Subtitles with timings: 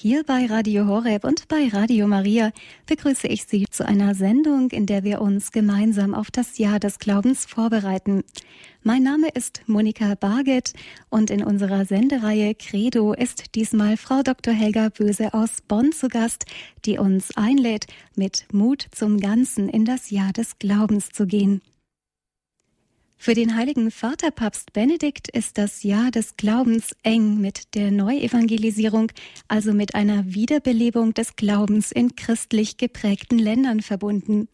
[0.00, 2.52] Hier bei Radio Horeb und bei Radio Maria
[2.86, 7.00] begrüße ich Sie zu einer Sendung, in der wir uns gemeinsam auf das Jahr des
[7.00, 8.22] Glaubens vorbereiten.
[8.84, 10.72] Mein Name ist Monika Barget
[11.10, 14.54] und in unserer Sendereihe Credo ist diesmal Frau Dr.
[14.54, 16.44] Helga Böse aus Bonn zu Gast,
[16.84, 21.60] die uns einlädt, mit Mut zum Ganzen in das Jahr des Glaubens zu gehen.
[23.20, 29.10] Für den heiligen Vater Papst Benedikt ist das Jahr des Glaubens eng mit der Neuevangelisierung,
[29.48, 34.48] also mit einer Wiederbelebung des Glaubens in christlich geprägten Ländern verbunden.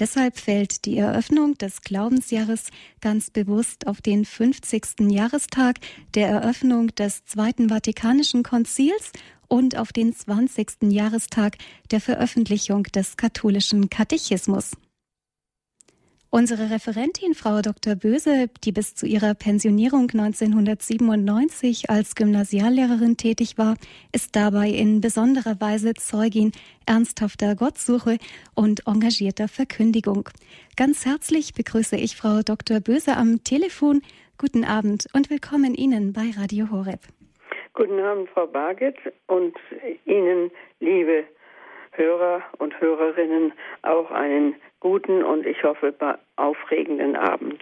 [0.00, 5.08] Deshalb fällt die Eröffnung des Glaubensjahres ganz bewusst auf den 50.
[5.08, 5.76] Jahrestag
[6.14, 9.12] der Eröffnung des Zweiten Vatikanischen Konzils
[9.46, 10.90] und auf den 20.
[10.90, 11.58] Jahrestag
[11.92, 14.72] der Veröffentlichung des katholischen Katechismus.
[16.32, 17.96] Unsere Referentin Frau Dr.
[17.96, 23.74] Böse, die bis zu ihrer Pensionierung 1997 als Gymnasiallehrerin tätig war,
[24.14, 26.52] ist dabei in besonderer Weise Zeugin
[26.86, 28.18] ernsthafter Gottsuche
[28.54, 30.28] und engagierter Verkündigung.
[30.76, 32.78] Ganz herzlich begrüße ich Frau Dr.
[32.78, 34.00] Böse am Telefon.
[34.38, 37.00] Guten Abend und willkommen Ihnen bei Radio Horeb.
[37.74, 39.56] Guten Abend, Frau Barget, und
[40.04, 41.24] Ihnen, liebe
[41.90, 45.94] Hörer und Hörerinnen, auch einen guten und ich hoffe
[46.36, 47.60] aufregenden Abend.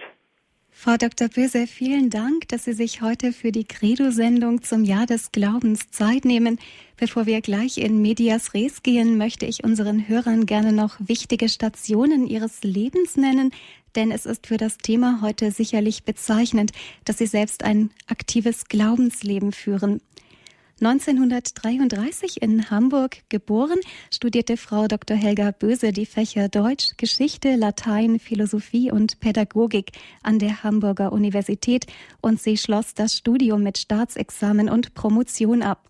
[0.71, 1.27] Frau Dr.
[1.27, 6.23] Böse, vielen Dank, dass Sie sich heute für die Credo-Sendung zum Jahr des Glaubens Zeit
[6.23, 6.57] nehmen.
[6.95, 12.27] Bevor wir gleich in Medias Res gehen, möchte ich unseren Hörern gerne noch wichtige Stationen
[12.27, 13.51] ihres Lebens nennen,
[13.95, 16.71] denn es ist für das Thema heute sicherlich bezeichnend,
[17.03, 19.99] dass Sie selbst ein aktives Glaubensleben führen.
[20.81, 23.79] 1933 in Hamburg geboren,
[24.11, 25.17] studierte Frau Dr.
[25.17, 29.91] Helga Böse die Fächer Deutsch, Geschichte, Latein, Philosophie und Pädagogik
[30.23, 31.85] an der Hamburger Universität
[32.21, 35.89] und sie schloss das Studium mit Staatsexamen und Promotion ab.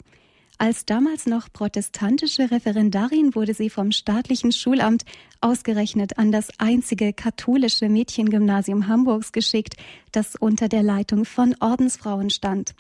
[0.57, 5.03] Als damals noch protestantische Referendarin wurde sie vom staatlichen Schulamt
[5.39, 9.77] ausgerechnet an das einzige katholische Mädchengymnasium Hamburgs geschickt,
[10.11, 12.75] das unter der Leitung von Ordensfrauen stand.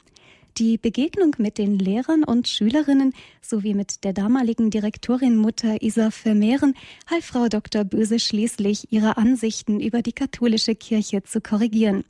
[0.59, 6.73] Die Begegnung mit den Lehrern und Schülerinnen sowie mit der damaligen Direktorin Mutter Isa Vermehren
[7.09, 7.85] half Frau Dr.
[7.85, 12.03] Böse schließlich, ihre Ansichten über die katholische Kirche zu korrigieren.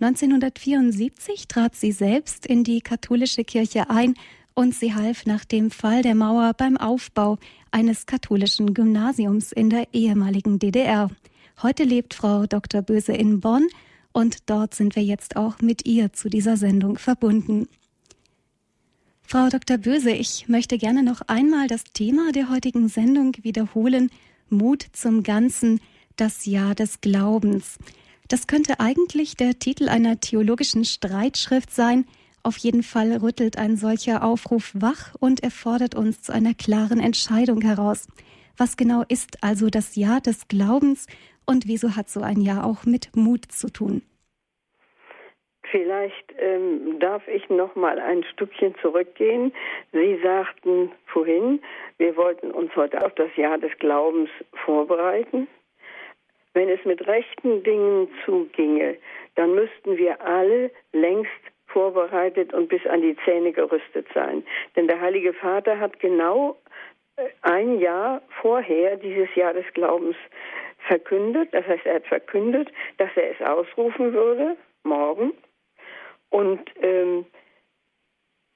[0.00, 4.14] 1974 trat sie selbst in die katholische Kirche ein
[4.54, 7.36] und sie half nach dem Fall der Mauer beim Aufbau
[7.70, 11.10] eines katholischen Gymnasiums in der ehemaligen DDR.
[11.62, 12.80] Heute lebt Frau Dr.
[12.80, 13.68] Böse in Bonn
[14.12, 17.68] und dort sind wir jetzt auch mit ihr zu dieser Sendung verbunden.
[19.32, 19.78] Frau Dr.
[19.78, 24.10] Böse, ich möchte gerne noch einmal das Thema der heutigen Sendung wiederholen.
[24.48, 25.78] Mut zum Ganzen,
[26.16, 27.78] das Jahr des Glaubens.
[28.26, 32.06] Das könnte eigentlich der Titel einer theologischen Streitschrift sein.
[32.42, 37.60] Auf jeden Fall rüttelt ein solcher Aufruf wach und erfordert uns zu einer klaren Entscheidung
[37.60, 38.08] heraus.
[38.56, 41.06] Was genau ist also das Jahr des Glaubens
[41.46, 44.02] und wieso hat so ein Jahr auch mit Mut zu tun?
[45.70, 49.52] Vielleicht ähm, darf ich noch mal ein Stückchen zurückgehen.
[49.92, 51.62] Sie sagten vorhin,
[51.98, 54.30] wir wollten uns heute auf das Jahr des Glaubens
[54.64, 55.46] vorbereiten.
[56.54, 58.96] Wenn es mit rechten Dingen zuginge,
[59.36, 61.30] dann müssten wir alle längst
[61.66, 64.44] vorbereitet und bis an die Zähne gerüstet sein.
[64.74, 66.56] Denn der Heilige Vater hat genau
[67.16, 70.16] äh, ein Jahr vorher dieses Jahr des Glaubens
[70.88, 71.50] verkündet.
[71.52, 75.32] Das heißt, er hat verkündet, dass er es ausrufen würde, morgen.
[76.30, 77.26] Und ähm,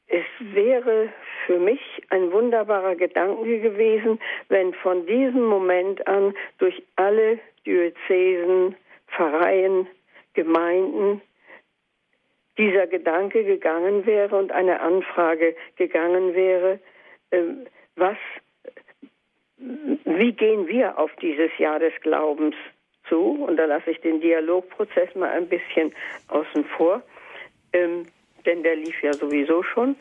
[0.07, 1.13] es wäre
[1.47, 1.81] für mich
[2.11, 8.77] ein wunderbarer Gedanke gewesen, wenn von diesem Moment an durch alle Diözesen,
[9.09, 9.89] Pfarreien,
[10.35, 11.21] Gemeinden
[12.59, 16.79] dieser Gedanke gegangen wäre und eine Anfrage gegangen wäre,
[17.31, 17.43] äh,
[17.97, 18.17] was,
[19.57, 22.55] wie gehen wir auf dieses Jahr des Glaubens
[23.09, 23.45] zu?
[23.45, 25.95] Und da lasse ich den Dialogprozess mal ein bisschen
[26.29, 27.03] außen vor
[27.75, 28.07] ähm,
[28.47, 29.97] denn der lief ja sowieso schon.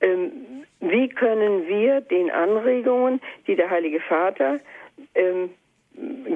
[0.00, 4.60] Ähm, wie können wir den Anregungen, die der Heilige Vater
[5.14, 5.50] ähm,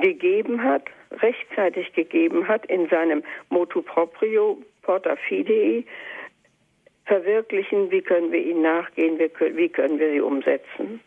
[0.00, 0.84] gegeben hat,
[1.20, 5.84] rechtzeitig gegeben hat in seinem Motu Proprio Porta Fidei,
[7.06, 11.00] verwirklichen, wie können wir ihnen nachgehen, wie können wir sie umsetzen.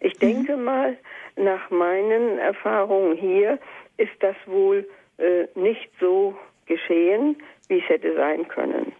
[0.00, 0.18] Ich mhm.
[0.20, 0.96] denke mal,
[1.36, 3.58] nach meinen Erfahrungen hier
[3.96, 6.36] ist das wohl äh, nicht so
[6.66, 7.36] geschehen,
[7.72, 8.92] wie es hätte sein können.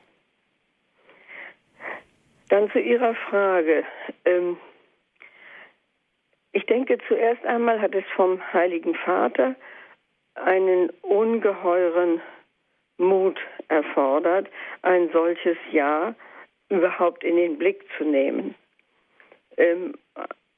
[2.49, 3.85] Dann zu Ihrer Frage.
[4.25, 4.57] Ähm,
[6.53, 9.55] ich denke, zuerst einmal hat es vom Heiligen Vater
[10.37, 12.23] einen ungeheuren
[12.97, 13.39] Mut
[13.69, 14.49] erfordert,
[14.81, 16.15] ein solches Jahr
[16.71, 18.55] überhaupt in den Blick zu nehmen.
[19.59, 19.95] ähm,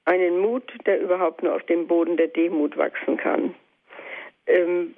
[0.05, 3.55] einen Mut, der überhaupt nur auf dem Boden der Demut wachsen kann.
[4.47, 4.95] Ähm,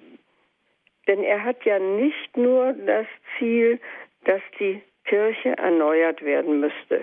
[1.07, 3.07] denn er hat ja nicht nur das
[3.39, 3.81] Ziel,
[4.25, 7.01] dass die Kirche erneuert werden müsste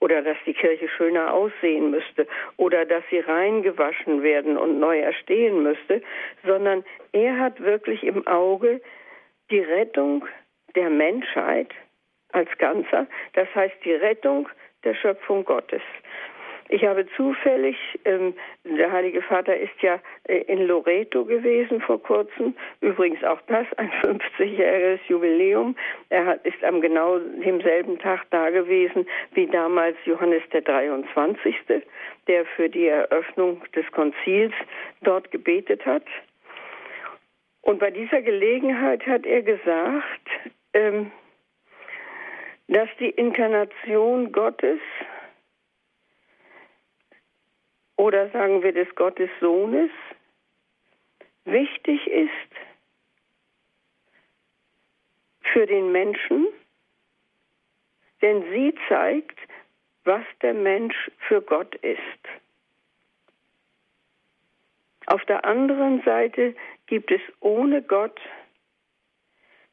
[0.00, 2.26] oder dass die Kirche schöner aussehen müsste
[2.56, 6.02] oder dass sie reingewaschen werden und neu erstehen müsste,
[6.44, 8.80] sondern er hat wirklich im Auge
[9.50, 10.26] die Rettung
[10.74, 11.72] der Menschheit
[12.32, 14.48] als Ganzer, das heißt die Rettung
[14.84, 15.82] der Schöpfung Gottes.
[16.72, 17.76] Ich habe zufällig,
[18.06, 18.32] ähm,
[18.64, 23.90] der Heilige Vater ist ja äh, in Loreto gewesen vor kurzem, übrigens auch das ein
[24.02, 25.76] 50-jähriges Jubiläum.
[26.08, 31.54] Er hat, ist am genau demselben Tag da gewesen wie damals Johannes der 23.,
[32.26, 34.54] der für die Eröffnung des Konzils
[35.02, 36.06] dort gebetet hat.
[37.60, 40.30] Und bei dieser Gelegenheit hat er gesagt,
[40.72, 41.12] ähm,
[42.68, 44.80] dass die Inkarnation Gottes
[48.02, 49.88] oder sagen wir des Gottes Sohnes
[51.44, 52.50] wichtig ist
[55.52, 56.48] für den Menschen,
[58.20, 59.38] denn sie zeigt,
[60.02, 62.22] was der Mensch für Gott ist.
[65.06, 66.56] Auf der anderen Seite
[66.86, 68.20] gibt es ohne Gott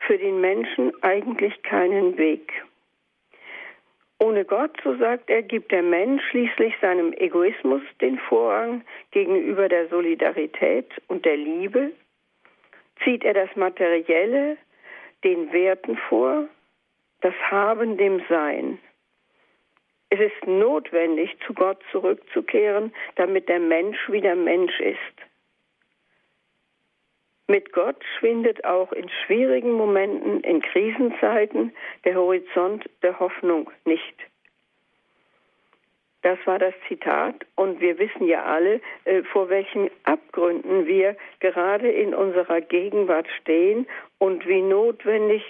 [0.05, 2.53] für den Menschen eigentlich keinen Weg.
[4.19, 9.87] Ohne Gott, so sagt er, gibt der Mensch schließlich seinem Egoismus den Vorrang gegenüber der
[9.87, 11.91] Solidarität und der Liebe,
[13.03, 14.57] zieht er das Materielle
[15.23, 16.49] den Werten vor,
[17.21, 18.77] das Haben dem Sein.
[20.09, 25.28] Es ist notwendig, zu Gott zurückzukehren, damit der Mensch wieder Mensch ist.
[27.49, 31.73] Mit Gott schwindet auch in schwierigen Momenten, in Krisenzeiten
[32.05, 34.15] der Horizont der Hoffnung nicht.
[36.21, 41.89] Das war das Zitat und wir wissen ja alle, äh, vor welchen Abgründen wir gerade
[41.89, 43.87] in unserer Gegenwart stehen
[44.19, 45.41] und wie notwendig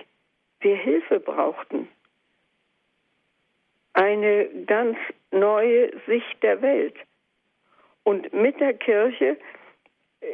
[0.62, 1.90] wir Hilfe brauchten.
[3.92, 4.98] Eine ganz
[5.31, 6.95] neue Sicht der Welt.
[8.04, 9.38] Und mit der Kirche
[10.22, 10.28] äh,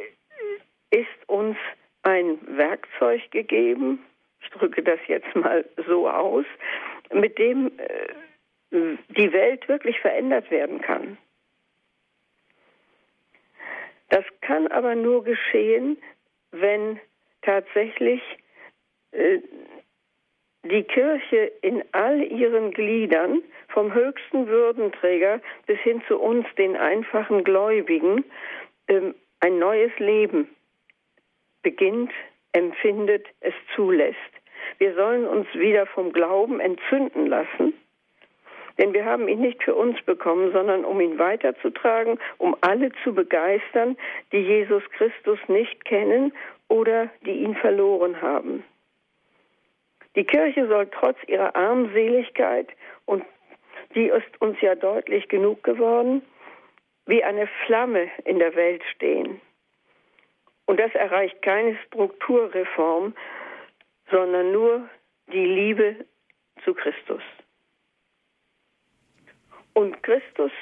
[0.90, 1.56] ist uns
[2.02, 4.04] ein Werkzeug gegeben,
[4.40, 6.46] ich drücke das jetzt mal so aus,
[7.12, 11.18] mit dem äh, die Welt wirklich verändert werden kann.
[14.08, 15.98] Das kann aber nur geschehen,
[16.52, 17.00] wenn
[17.42, 18.22] tatsächlich
[19.12, 19.40] äh,
[20.62, 27.44] die Kirche in all ihren Gliedern, vom höchsten Würdenträger bis hin zu uns, den einfachen
[27.44, 28.24] Gläubigen,
[28.86, 30.55] äh, ein neues Leben
[31.66, 32.12] beginnt,
[32.52, 34.32] empfindet, es zulässt.
[34.78, 37.74] Wir sollen uns wieder vom Glauben entzünden lassen,
[38.78, 43.12] denn wir haben ihn nicht für uns bekommen, sondern um ihn weiterzutragen, um alle zu
[43.12, 43.96] begeistern,
[44.30, 46.32] die Jesus Christus nicht kennen
[46.68, 48.62] oder die ihn verloren haben.
[50.14, 52.68] Die Kirche soll trotz ihrer Armseligkeit,
[53.06, 53.24] und
[53.96, 56.22] die ist uns ja deutlich genug geworden,
[57.06, 59.40] wie eine Flamme in der Welt stehen.
[60.66, 63.14] Und das erreicht keine Strukturreform,
[64.10, 64.88] sondern nur
[65.28, 66.06] die Liebe
[66.64, 67.22] zu Christus.
[69.74, 70.52] Und Christus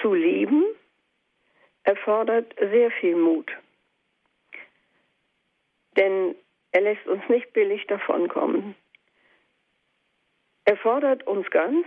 [0.00, 0.64] zu lieben
[1.84, 3.50] erfordert sehr viel Mut.
[5.96, 6.34] Denn
[6.72, 8.74] er lässt uns nicht billig davonkommen.
[10.64, 11.86] Er fordert uns ganz,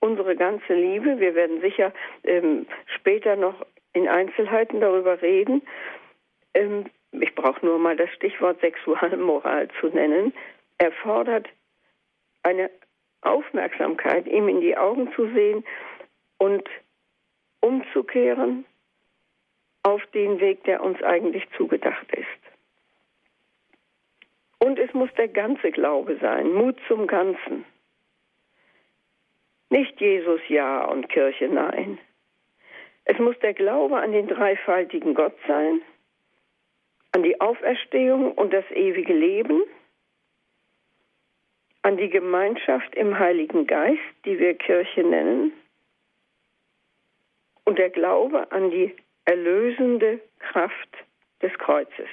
[0.00, 1.20] unsere ganze Liebe.
[1.20, 1.92] Wir werden sicher
[2.24, 5.62] ähm, später noch in Einzelheiten darüber reden.
[6.54, 10.32] Ähm, ich brauche nur mal das Stichwort Sexualmoral zu nennen,
[10.78, 11.48] erfordert
[12.42, 12.70] eine
[13.22, 15.64] Aufmerksamkeit, ihm in die Augen zu sehen
[16.38, 16.68] und
[17.60, 18.64] umzukehren
[19.82, 22.26] auf den Weg, der uns eigentlich zugedacht ist.
[24.58, 27.64] Und es muss der ganze Glaube sein, Mut zum Ganzen.
[29.70, 31.98] Nicht Jesus ja und Kirche nein.
[33.04, 35.82] Es muss der Glaube an den dreifaltigen Gott sein,
[37.14, 39.62] an die Auferstehung und das ewige Leben,
[41.82, 45.52] an die Gemeinschaft im Heiligen Geist, die wir Kirche nennen,
[47.64, 48.94] und der Glaube an die
[49.26, 50.88] erlösende Kraft
[51.40, 52.08] des Kreuzes.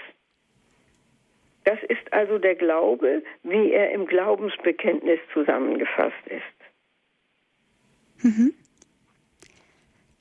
[1.63, 8.23] Das ist also der Glaube, wie er im Glaubensbekenntnis zusammengefasst ist.
[8.23, 8.53] Mhm.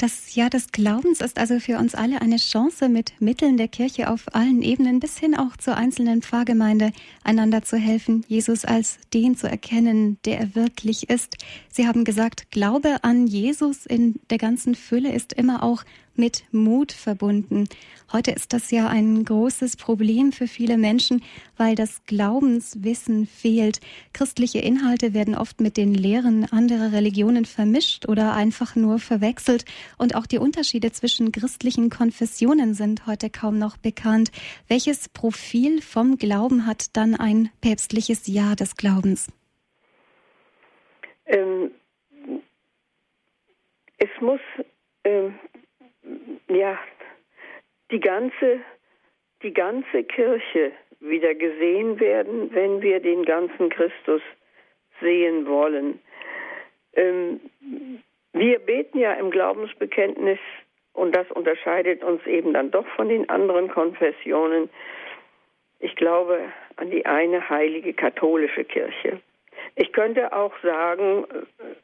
[0.01, 4.09] Das Jahr des Glaubens ist also für uns alle eine Chance, mit Mitteln der Kirche
[4.09, 6.93] auf allen Ebenen bis hin auch zur einzelnen Pfarrgemeinde
[7.23, 11.37] einander zu helfen, Jesus als den zu erkennen, der er wirklich ist.
[11.71, 16.93] Sie haben gesagt, Glaube an Jesus in der ganzen Fülle ist immer auch mit Mut
[16.93, 17.69] verbunden.
[18.13, 21.23] Heute ist das ja ein großes Problem für viele Menschen,
[21.57, 23.81] weil das Glaubenswissen fehlt.
[24.13, 29.65] Christliche Inhalte werden oft mit den Lehren anderer Religionen vermischt oder einfach nur verwechselt.
[29.97, 34.33] Und auch die Unterschiede zwischen christlichen Konfessionen sind heute kaum noch bekannt.
[34.69, 39.29] Welches Profil vom Glauben hat dann ein päpstliches Ja des Glaubens?
[41.27, 41.71] Ähm,
[43.99, 44.41] es muss
[45.05, 45.35] ähm,
[46.49, 46.79] ja,
[47.91, 48.61] die ganze,
[49.43, 54.23] die ganze Kirche wieder gesehen werden, wenn wir den ganzen Christus
[55.01, 55.99] sehen wollen.
[56.95, 57.41] Ähm,
[58.33, 60.39] wir beten ja im Glaubensbekenntnis,
[60.93, 64.69] und das unterscheidet uns eben dann doch von den anderen Konfessionen,
[65.79, 69.21] ich glaube an die eine heilige katholische Kirche.
[69.77, 71.25] Ich könnte auch sagen,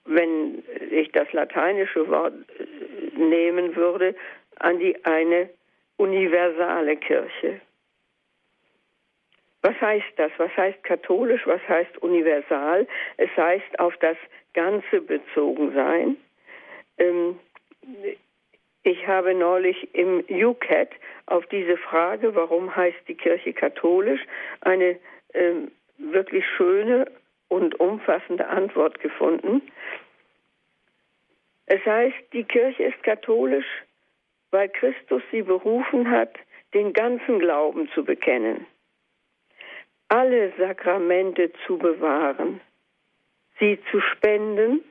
[0.04, 2.35] wenn ich das lateinische Wort
[3.16, 4.14] nehmen würde,
[4.56, 5.50] an die eine
[5.96, 7.61] universale Kirche.
[9.62, 10.30] Was heißt das?
[10.37, 11.46] Was heißt katholisch?
[11.46, 12.87] Was heißt universal?
[13.16, 14.16] Es heißt auf das
[14.54, 16.16] Ganze bezogen sein.
[16.99, 17.38] Ähm,
[18.82, 20.90] ich habe neulich im UCAT
[21.26, 24.20] auf diese Frage, warum heißt die Kirche katholisch,
[24.61, 24.99] eine
[25.35, 27.11] ähm, wirklich schöne
[27.49, 29.62] und umfassende Antwort gefunden.
[31.66, 33.66] Es heißt, die Kirche ist katholisch,
[34.50, 36.37] weil Christus sie berufen hat,
[36.75, 38.66] den ganzen Glauben zu bekennen,
[40.08, 42.61] alle Sakramente zu bewahren,
[43.58, 44.85] sie zu spenden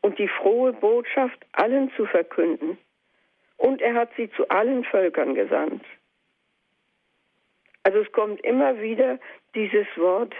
[0.00, 2.78] und die frohe Botschaft allen zu verkünden.
[3.56, 5.84] Und er hat sie zu allen Völkern gesandt.
[7.82, 9.18] Also es kommt immer wieder
[9.54, 10.34] dieses Wort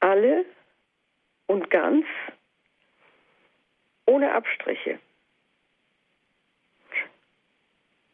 [0.00, 0.44] alle
[1.46, 2.06] und ganz,
[4.12, 4.98] ohne Abstriche.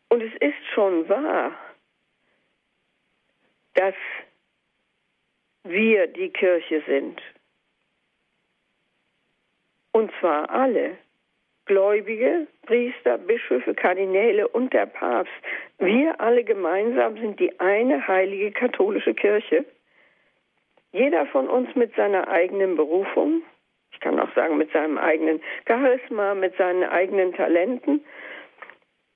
[0.08, 1.52] Und es ist schon wahr,
[3.74, 3.94] dass
[5.64, 7.20] wir die Kirche sind.
[9.92, 10.96] Und zwar alle.
[11.66, 15.32] Gläubige, Priester, Bischöfe, Kardinäle und der Papst.
[15.78, 19.66] Wir alle gemeinsam sind die eine heilige katholische Kirche.
[20.92, 23.42] Jeder von uns mit seiner eigenen Berufung,
[23.92, 28.04] ich kann auch sagen mit seinem eigenen Charisma, mit seinen eigenen Talenten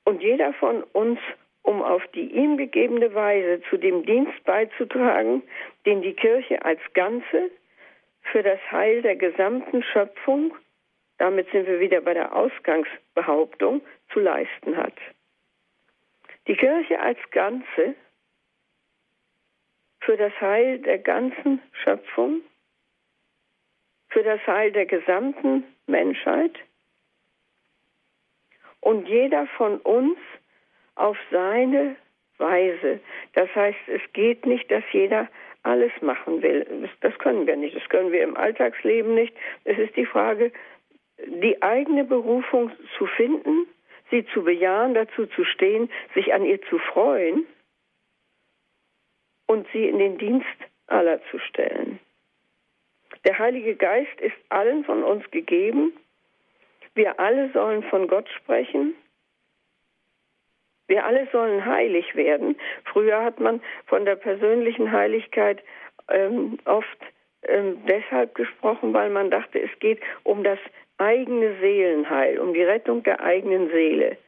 [0.04, 1.18] und jeder von uns,
[1.62, 5.42] um auf die ihm gegebene Weise zu dem Dienst beizutragen,
[5.86, 7.50] den die Kirche als Ganze
[8.22, 10.54] für das Heil der gesamten Schöpfung,
[11.18, 13.80] damit sind wir wieder bei der Ausgangsbehauptung,
[14.12, 14.94] zu leisten hat.
[16.48, 17.94] Die Kirche als Ganze
[20.00, 22.40] für das Heil der ganzen Schöpfung,
[24.12, 26.52] für das Heil der gesamten Menschheit
[28.80, 30.18] und jeder von uns
[30.94, 31.96] auf seine
[32.38, 33.00] Weise.
[33.34, 35.28] Das heißt, es geht nicht, dass jeder
[35.62, 36.88] alles machen will.
[37.00, 37.76] Das können wir nicht.
[37.76, 39.34] Das können wir im Alltagsleben nicht.
[39.64, 40.52] Es ist die Frage,
[41.26, 43.66] die eigene Berufung zu finden,
[44.10, 47.46] sie zu bejahen, dazu zu stehen, sich an ihr zu freuen
[49.46, 50.46] und sie in den Dienst
[50.88, 52.00] aller zu stellen.
[53.24, 55.92] Der Heilige Geist ist allen von uns gegeben.
[56.94, 58.94] Wir alle sollen von Gott sprechen.
[60.88, 62.56] Wir alle sollen heilig werden.
[62.84, 65.62] Früher hat man von der persönlichen Heiligkeit
[66.10, 66.98] ähm, oft
[67.44, 70.58] ähm, deshalb gesprochen, weil man dachte, es geht um das
[70.98, 74.18] eigene Seelenheil, um die Rettung der eigenen Seele.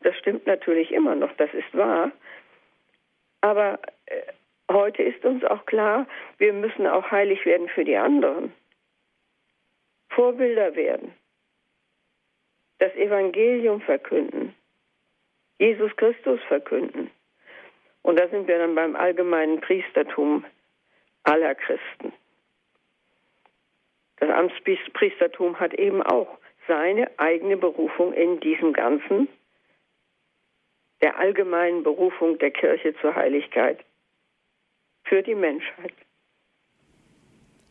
[0.00, 2.10] Das stimmt natürlich immer noch, das ist wahr.
[3.40, 4.22] Aber äh,
[4.70, 6.06] Heute ist uns auch klar,
[6.36, 8.52] wir müssen auch heilig werden für die anderen.
[10.10, 11.14] Vorbilder werden.
[12.78, 14.54] Das Evangelium verkünden.
[15.58, 17.10] Jesus Christus verkünden.
[18.02, 20.44] Und da sind wir dann beim allgemeinen Priestertum
[21.24, 22.12] aller Christen.
[24.16, 29.28] Das Amtspriestertum hat eben auch seine eigene Berufung in diesem Ganzen,
[31.00, 33.84] der allgemeinen Berufung der Kirche zur Heiligkeit
[35.08, 35.92] für die Menschheit.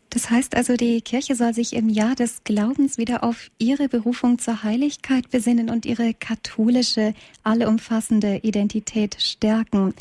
[0.10, 4.40] Das heißt also, die Kirche soll sich im Jahr des Glaubens wieder auf ihre Berufung
[4.40, 7.14] zur Heiligkeit besinnen und ihre katholische,
[7.44, 9.94] allumfassende Identität stärken.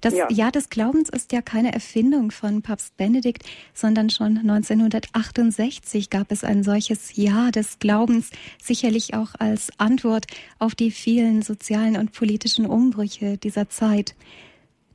[0.00, 0.30] Das ja.
[0.30, 3.42] Jahr des Glaubens ist ja keine Erfindung von Papst Benedikt,
[3.74, 8.30] sondern schon 1968 gab es ein solches Jahr des Glaubens,
[8.62, 10.26] sicherlich auch als Antwort
[10.60, 14.14] auf die vielen sozialen und politischen Umbrüche dieser Zeit.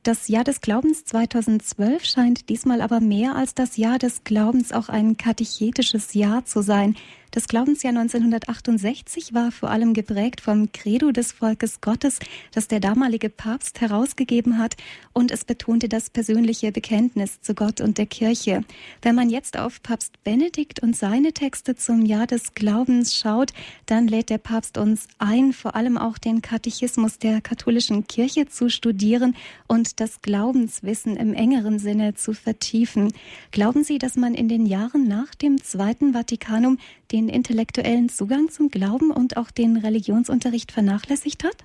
[0.04, 4.90] Das Jahr des Glaubens 2012 scheint diesmal aber mehr als das Jahr des Glaubens auch
[4.90, 6.94] ein katechetisches Jahr zu sein.
[7.34, 12.20] Das Glaubensjahr 1968 war vor allem geprägt vom Credo des Volkes Gottes,
[12.52, 14.76] das der damalige Papst herausgegeben hat,
[15.12, 18.62] und es betonte das persönliche Bekenntnis zu Gott und der Kirche.
[19.02, 23.52] Wenn man jetzt auf Papst Benedikt und seine Texte zum Jahr des Glaubens schaut,
[23.86, 28.68] dann lädt der Papst uns ein, vor allem auch den Katechismus der katholischen Kirche zu
[28.68, 29.34] studieren
[29.66, 33.12] und das Glaubenswissen im engeren Sinne zu vertiefen.
[33.50, 36.78] Glauben Sie, dass man in den Jahren nach dem Zweiten Vatikanum
[37.10, 41.56] den intellektuellen Zugang zum Glauben und auch den Religionsunterricht vernachlässigt hat?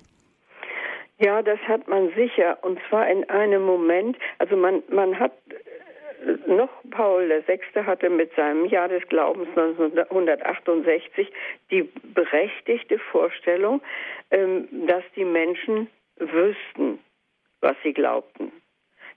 [1.20, 2.58] Ja, das hat man sicher.
[2.62, 7.60] Und zwar in einem Moment, also man, man hat äh, noch Paul VI.
[7.84, 11.30] hatte mit seinem Jahr des Glaubens 1968
[11.70, 13.82] die berechtigte Vorstellung,
[14.30, 16.98] ähm, dass die Menschen wüssten,
[17.60, 18.50] was sie glaubten.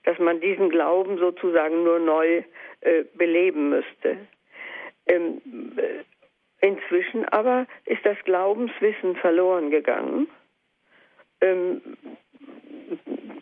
[0.04, 2.42] Dass man diesen Glauben sozusagen nur neu
[2.82, 4.18] äh, beleben müsste.
[6.64, 10.28] Inzwischen aber ist das Glaubenswissen verloren gegangen.
[11.42, 11.82] Ähm,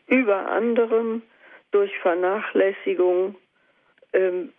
[0.08, 1.22] über anderem
[1.70, 3.36] durch Vernachlässigung.
[4.12, 4.52] Ähm,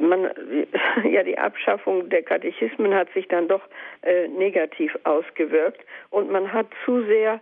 [0.00, 0.28] man,
[1.04, 3.62] ja, die Abschaffung der Katechismen hat sich dann doch
[4.02, 7.40] äh, negativ ausgewirkt und man hat zu sehr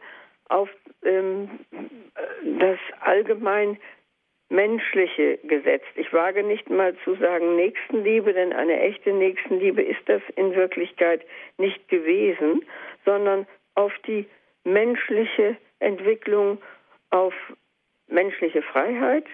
[0.51, 0.69] auf
[1.03, 1.49] ähm,
[2.59, 3.79] das allgemein
[4.53, 5.89] Menschliche gesetzt.
[5.97, 11.23] Ich wage nicht mal zu sagen Nächstenliebe, denn eine echte Nächstenliebe ist das in Wirklichkeit
[11.57, 12.63] nicht gewesen,
[13.07, 14.27] sondern auf die
[14.65, 16.59] menschliche Entwicklung,
[17.11, 17.35] auf
[18.09, 19.25] menschliche Freiheit,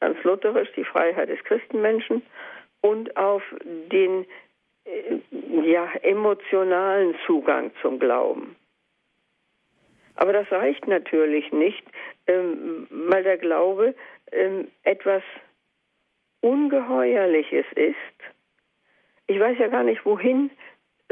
[0.00, 2.22] ganz lutherisch die Freiheit des Christenmenschen,
[2.80, 4.24] und auf den
[4.84, 5.18] äh,
[5.68, 8.56] ja, emotionalen Zugang zum Glauben.
[10.18, 11.84] Aber das reicht natürlich nicht,
[12.26, 13.94] ähm, weil der Glaube
[14.32, 15.22] ähm, etwas
[16.40, 17.94] Ungeheuerliches ist.
[19.28, 20.50] Ich weiß ja gar nicht, wohin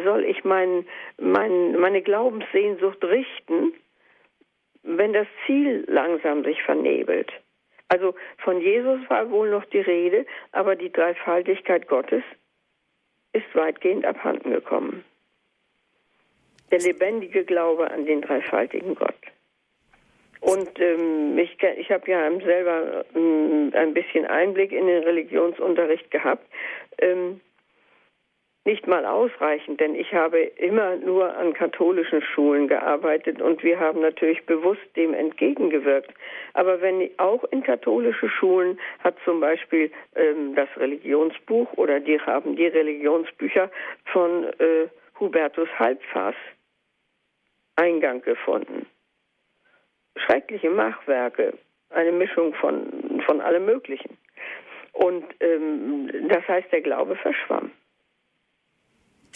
[0.02, 0.84] soll ich mein,
[1.18, 3.74] mein, meine Glaubenssehnsucht richten,
[4.82, 7.30] wenn das Ziel langsam sich vernebelt.
[7.86, 12.24] Also von Jesus war wohl noch die Rede, aber die Dreifaltigkeit Gottes
[13.32, 15.04] ist weitgehend abhanden gekommen.
[16.70, 19.14] Der lebendige Glaube an den dreifaltigen Gott.
[20.40, 26.46] Und ähm, ich, ich habe ja selber ähm, ein bisschen Einblick in den Religionsunterricht gehabt.
[26.98, 27.40] Ähm,
[28.64, 34.00] nicht mal ausreichend, denn ich habe immer nur an katholischen Schulen gearbeitet und wir haben
[34.00, 36.12] natürlich bewusst dem entgegengewirkt.
[36.52, 42.56] Aber wenn auch in katholische Schulen hat zum Beispiel ähm, das Religionsbuch oder die haben
[42.56, 43.70] die Religionsbücher
[44.12, 44.88] von äh,
[45.20, 46.34] Hubertus Halbfaß
[47.76, 48.86] Eingang gefunden
[50.26, 51.54] schreckliche Machwerke,
[51.90, 54.16] eine Mischung von, von allem Möglichen.
[54.92, 57.70] Und ähm, das heißt, der Glaube verschwamm.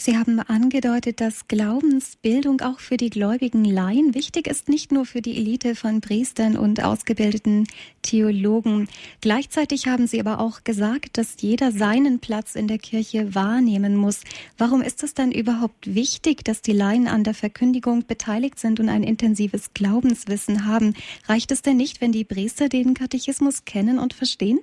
[0.03, 5.21] Sie haben angedeutet, dass Glaubensbildung auch für die gläubigen Laien wichtig ist, nicht nur für
[5.21, 7.67] die Elite von Priestern und ausgebildeten
[8.01, 8.87] Theologen.
[9.21, 14.23] Gleichzeitig haben Sie aber auch gesagt, dass jeder seinen Platz in der Kirche wahrnehmen muss.
[14.57, 18.89] Warum ist es dann überhaupt wichtig, dass die Laien an der Verkündigung beteiligt sind und
[18.89, 20.95] ein intensives Glaubenswissen haben?
[21.29, 24.61] Reicht es denn nicht, wenn die Priester den Katechismus kennen und verstehen?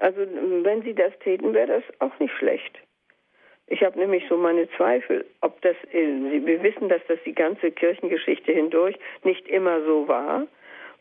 [0.00, 2.76] Also wenn sie das täten, wäre das auch nicht schlecht.
[3.70, 7.70] Ich habe nämlich so meine Zweifel, ob das, äh, wir wissen, dass das die ganze
[7.70, 10.46] Kirchengeschichte hindurch nicht immer so war.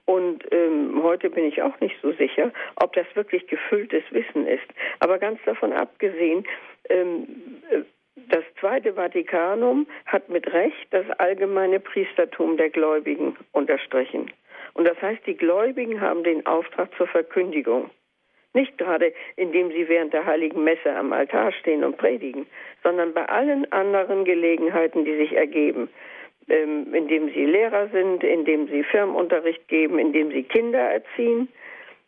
[0.05, 4.67] Und ähm, heute bin ich auch nicht so sicher, ob das wirklich gefülltes Wissen ist.
[4.99, 6.45] Aber ganz davon abgesehen,
[6.89, 7.27] ähm,
[7.71, 7.81] äh,
[8.29, 14.31] das Zweite Vatikanum hat mit Recht das allgemeine Priestertum der Gläubigen unterstrichen.
[14.73, 17.89] Und das heißt, die Gläubigen haben den Auftrag zur Verkündigung.
[18.53, 22.47] Nicht gerade, indem sie während der heiligen Messe am Altar stehen und predigen,
[22.83, 25.89] sondern bei allen anderen Gelegenheiten, die sich ergeben,
[26.47, 31.47] ähm, indem sie Lehrer sind, indem sie Firmenunterricht geben, indem sie Kinder erziehen,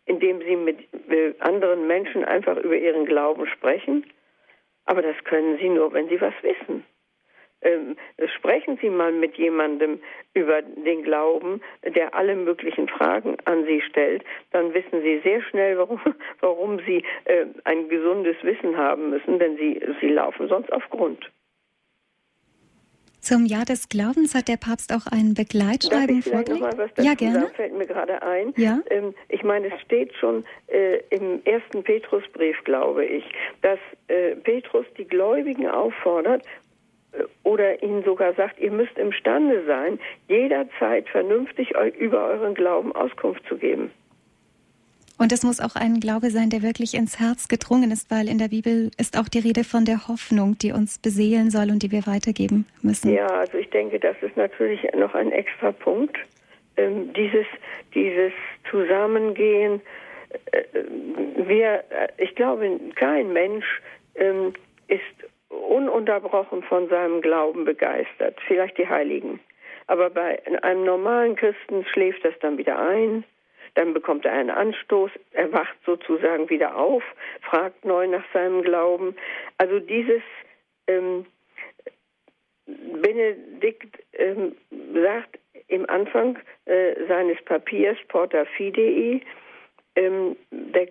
[0.06, 4.06] indem sie mit äh, anderen Menschen einfach über ihren Glauben sprechen.
[4.86, 6.84] Aber das können sie nur, wenn sie was wissen
[7.62, 7.95] ähm,
[8.38, 10.00] sprechen Sie mal mit jemandem
[10.34, 15.78] über den Glauben, der alle möglichen Fragen an Sie stellt, dann wissen Sie sehr schnell,
[15.78, 16.00] warum,
[16.39, 21.30] warum Sie äh, ein gesundes Wissen haben müssen, denn Sie, Sie laufen sonst auf Grund.
[23.21, 26.76] Zum Jahr des Glaubens hat der Papst auch ein Begleitschreiben vorgelegt.
[26.97, 27.41] Ja, gerne.
[27.41, 28.52] Sagen, fällt mir gerade ein.
[28.58, 28.80] Ja.
[28.89, 33.24] Ähm, ich meine, es steht schon äh, im ersten Petrusbrief, glaube ich,
[33.62, 36.43] dass äh, Petrus die Gläubigen auffordert,
[37.43, 43.58] oder ihnen sogar sagt, ihr müsst imstande sein, jederzeit vernünftig über euren Glauben Auskunft zu
[43.58, 43.91] geben.
[45.21, 48.39] Und es muss auch ein Glaube sein, der wirklich ins Herz gedrungen ist, weil in
[48.39, 51.91] der Bibel ist auch die Rede von der Hoffnung, die uns beseelen soll und die
[51.91, 53.13] wir weitergeben müssen.
[53.13, 56.17] Ja, also ich denke, das ist natürlich noch ein extra Punkt.
[56.78, 57.45] Ähm, dieses,
[57.93, 58.32] dieses
[58.71, 59.80] Zusammengehen.
[60.52, 60.63] Äh,
[61.45, 63.65] wir, äh, ich glaube, kein Mensch
[64.15, 64.54] ähm,
[64.88, 65.02] ist
[65.52, 68.38] ununterbrochen von seinem Glauben begeistert.
[68.48, 69.40] Vielleicht die Heiligen.
[69.88, 73.24] Aber bei einem normalen Christen schläft das dann wieder ein
[73.76, 77.04] dann bekommt er einen Anstoß, er wacht sozusagen wieder auf,
[77.42, 79.16] fragt neu nach seinem Glauben.
[79.58, 80.22] Also dieses
[80.88, 81.26] ähm,
[82.66, 84.56] Benedikt ähm,
[84.94, 89.22] sagt im Anfang äh, seines Papiers Porta Fidei,
[89.96, 90.88] ähm, der,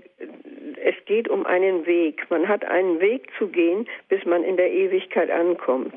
[0.82, 2.28] es geht um einen Weg.
[2.30, 5.94] Man hat einen Weg zu gehen, bis man in der Ewigkeit ankommt.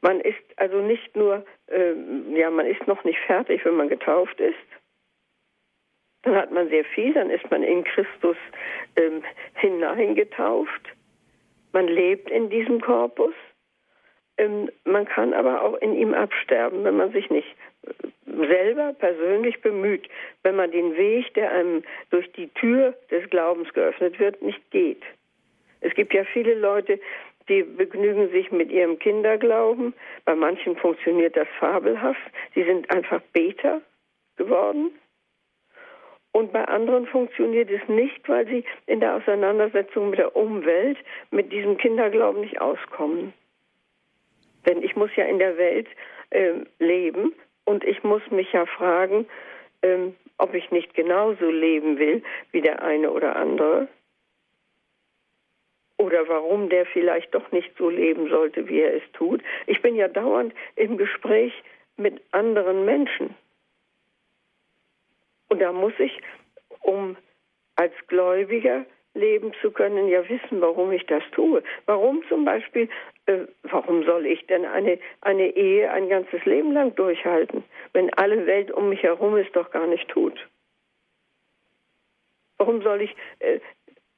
[0.00, 1.94] Man ist also nicht nur, äh,
[2.34, 4.56] ja, man ist noch nicht fertig, wenn man getauft ist,
[6.22, 8.36] dann hat man sehr viel, dann ist man in Christus
[8.96, 9.22] ähm,
[9.54, 10.82] hineingetauft.
[11.72, 13.34] Man lebt in diesem Korpus.
[14.38, 17.48] Ähm, man kann aber auch in ihm absterben, wenn man sich nicht
[18.26, 20.08] selber persönlich bemüht,
[20.42, 25.02] wenn man den Weg, der einem durch die Tür des Glaubens geöffnet wird, nicht geht.
[25.80, 27.00] Es gibt ja viele Leute,
[27.48, 29.94] die begnügen sich mit ihrem Kinderglauben.
[30.24, 32.20] Bei manchen funktioniert das fabelhaft.
[32.54, 33.80] Sie sind einfach Beter
[34.36, 34.92] geworden.
[36.30, 40.96] Und bei anderen funktioniert es nicht, weil sie in der Auseinandersetzung mit der Umwelt
[41.30, 43.34] mit diesem Kinderglauben nicht auskommen.
[44.66, 45.88] Denn ich muss ja in der Welt
[46.30, 49.26] äh, leben und ich muss mich ja fragen,
[49.82, 53.88] ähm, ob ich nicht genauso leben will wie der eine oder andere.
[55.98, 59.42] Oder warum der vielleicht doch nicht so leben sollte, wie er es tut.
[59.66, 61.52] Ich bin ja dauernd im Gespräch
[61.96, 63.36] mit anderen Menschen.
[65.48, 66.20] Und da muss ich,
[66.80, 67.16] um
[67.76, 71.62] als Gläubiger leben zu können, ja wissen, warum ich das tue.
[71.86, 72.88] Warum zum Beispiel,
[73.26, 78.46] äh, warum soll ich denn eine, eine Ehe ein ganzes Leben lang durchhalten, wenn alle
[78.46, 80.48] Welt um mich herum es doch gar nicht tut?
[82.58, 83.60] Warum soll ich äh,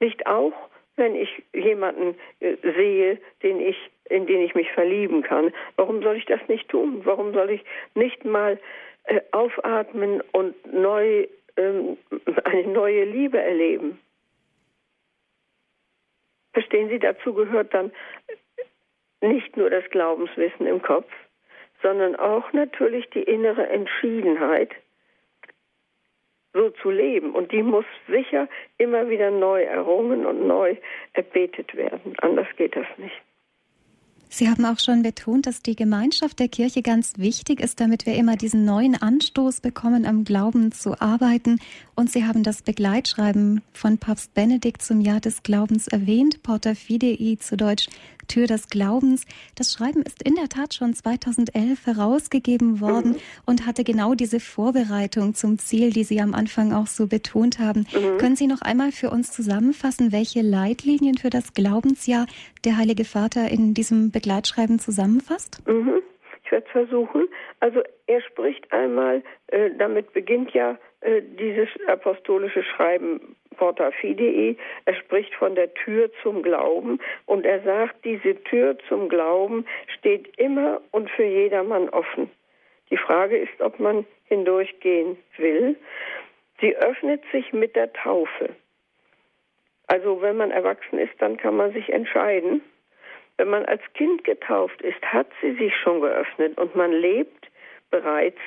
[0.01, 0.53] nicht auch,
[0.97, 3.77] wenn ich jemanden äh, sehe, den ich,
[4.09, 7.01] in den ich mich verlieben kann, warum soll ich das nicht tun?
[7.05, 8.59] Warum soll ich nicht mal
[9.05, 11.27] äh, aufatmen und neu,
[11.57, 11.99] ähm,
[12.45, 13.99] eine neue Liebe erleben.
[16.55, 17.93] Verstehen Sie, dazu gehört dann
[19.21, 21.11] nicht nur das Glaubenswissen im Kopf,
[21.83, 24.71] sondern auch natürlich die innere Entschiedenheit,
[26.53, 27.35] so zu leben.
[27.35, 30.77] Und die muss sicher immer wieder neu errungen und neu
[31.13, 32.15] erbetet werden.
[32.21, 33.21] Anders geht das nicht.
[34.37, 38.17] Sie haben auch schon betont, dass die Gemeinschaft der Kirche ganz wichtig ist, damit wir
[38.17, 41.61] immer diesen neuen Anstoß bekommen, am Glauben zu arbeiten.
[41.95, 47.37] Und Sie haben das Begleitschreiben von Papst Benedikt zum Jahr des Glaubens erwähnt, Porta Fidei
[47.39, 47.87] zu Deutsch
[48.27, 49.27] Tür des Glaubens.
[49.57, 53.17] Das Schreiben ist in der Tat schon 2011 herausgegeben worden mhm.
[53.47, 57.87] und hatte genau diese Vorbereitung zum Ziel, die Sie am Anfang auch so betont haben.
[57.93, 58.19] Mhm.
[58.19, 62.27] Können Sie noch einmal für uns zusammenfassen, welche Leitlinien für das Glaubensjahr
[62.65, 65.67] der Heilige Vater in diesem Begleitschreiben zusammenfasst?
[65.67, 66.03] Mhm.
[66.45, 67.27] Ich werde es versuchen.
[67.61, 74.57] Also er spricht einmal, äh, damit beginnt ja äh, dieses apostolische Schreiben Porta Fidei.
[74.85, 79.67] Er spricht von der Tür zum Glauben und er sagt, diese Tür zum Glauben
[79.99, 82.31] steht immer und für jedermann offen.
[82.91, 85.77] Die Frage ist, ob man hindurchgehen will.
[86.61, 88.51] Sie öffnet sich mit der Taufe.
[89.87, 92.63] Also wenn man erwachsen ist, dann kann man sich entscheiden.
[93.37, 97.51] Wenn man als Kind getauft ist, hat sie sich schon geöffnet und man lebt
[97.91, 98.39] bereits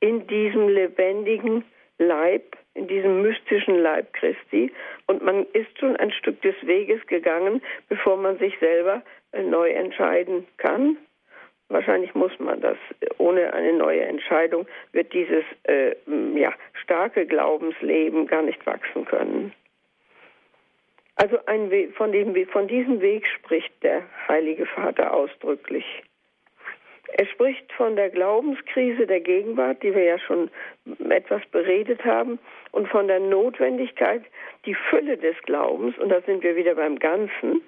[0.00, 1.64] in diesem lebendigen
[2.00, 4.72] Leib, in diesem mystischen Leib Christi.
[5.06, 9.70] Und man ist schon ein Stück des Weges gegangen, bevor man sich selber äh, neu
[9.70, 10.96] entscheiden kann.
[11.68, 12.78] Wahrscheinlich muss man das.
[13.18, 15.94] Ohne eine neue Entscheidung wird dieses äh,
[16.34, 19.52] ja, starke Glaubensleben gar nicht wachsen können.
[21.14, 25.84] Also Weg, von, dem, von diesem Weg spricht der Heilige Vater ausdrücklich.
[27.12, 30.50] Er spricht von der Glaubenskrise der Gegenwart, die wir ja schon
[31.08, 32.38] etwas beredet haben,
[32.72, 34.22] und von der Notwendigkeit,
[34.64, 37.62] die Fülle des Glaubens, und da sind wir wieder beim Ganzen,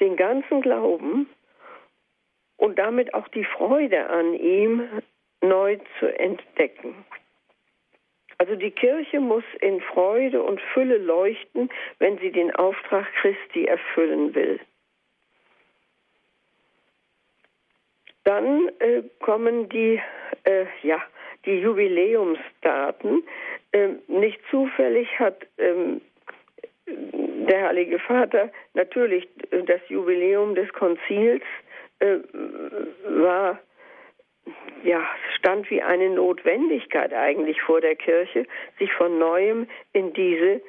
[0.00, 1.28] den ganzen Glauben
[2.56, 4.88] und damit auch die Freude an ihm
[5.40, 7.04] neu zu entdecken.
[8.38, 14.34] Also die Kirche muss in Freude und Fülle leuchten, wenn sie den Auftrag Christi erfüllen
[14.34, 14.58] will.
[18.24, 20.00] Dann äh, kommen die,
[20.44, 21.02] äh, ja,
[21.44, 23.24] die Jubiläumsdaten.
[23.72, 26.00] Ähm, nicht zufällig hat ähm,
[26.86, 29.28] der Heilige Vater natürlich
[29.66, 31.42] das Jubiläum des Konzils
[32.00, 32.18] äh,
[33.08, 33.58] war
[34.82, 35.06] ja
[35.36, 38.46] stand wie eine Notwendigkeit eigentlich vor der Kirche,
[38.78, 40.60] sich von neuem in diese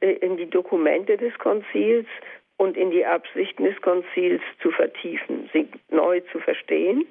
[0.00, 2.06] äh, in die Dokumente des Konzils
[2.62, 7.04] und in die Absichten des Konzils zu vertiefen, sie neu zu verstehen.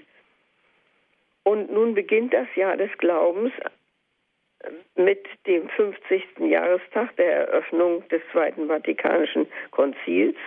[1.44, 3.52] Und nun beginnt das Jahr des Glaubens
[4.96, 6.24] mit dem 50.
[6.40, 10.38] Jahrestag der Eröffnung des Zweiten Vatikanischen Konzils.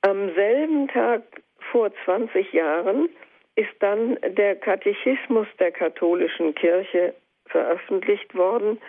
[0.00, 1.22] Am selben Tag
[1.70, 3.08] vor 20 Jahren
[3.54, 7.14] ist dann der Katechismus der katholischen Kirche
[7.46, 8.80] veröffentlicht worden,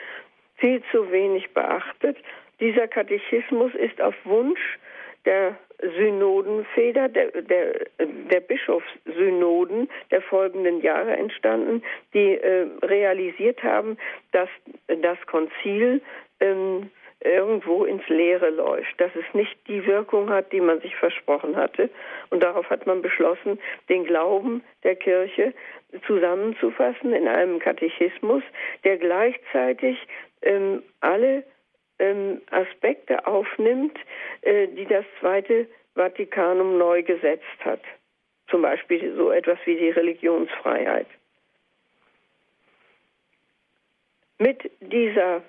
[0.55, 2.17] viel zu wenig beachtet.
[2.59, 4.79] Dieser Katechismus ist auf Wunsch
[5.25, 5.57] der
[5.97, 13.97] Synodenfeder, der, der, der Bischofssynoden der folgenden Jahre entstanden, die äh, realisiert haben,
[14.31, 14.49] dass
[14.87, 16.01] das Konzil
[16.39, 16.89] ähm,
[17.23, 21.89] irgendwo ins Leere läuft, dass es nicht die Wirkung hat, die man sich versprochen hatte.
[22.29, 25.53] Und darauf hat man beschlossen, den Glauben der Kirche
[26.05, 28.43] zusammenzufassen in einem Katechismus,
[28.83, 29.97] der gleichzeitig
[30.41, 31.43] ähm, alle
[32.03, 33.97] ähm, Aspekte aufnimmt,
[34.41, 37.81] äh, die das Zweite Vatikanum neu gesetzt hat.
[38.49, 41.07] Zum Beispiel so etwas wie die Religionsfreiheit.
[44.39, 45.41] Mit dieser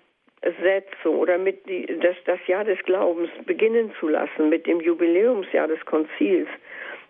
[0.62, 5.66] Setzung oder mit die, das, das Jahr des Glaubens beginnen zu lassen, mit dem Jubiläumsjahr
[5.66, 6.48] des Konzils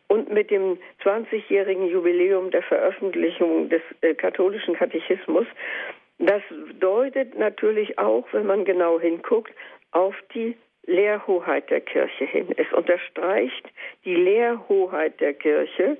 [0.09, 5.47] und mit dem 20-jährigen Jubiläum der Veröffentlichung des äh, katholischen Katechismus,
[6.19, 6.43] das
[6.79, 9.53] deutet natürlich auch, wenn man genau hinguckt,
[9.93, 12.49] auf die Lehrhoheit der Kirche hin.
[12.57, 13.69] Es unterstreicht
[14.05, 15.97] die Lehrhoheit der Kirche,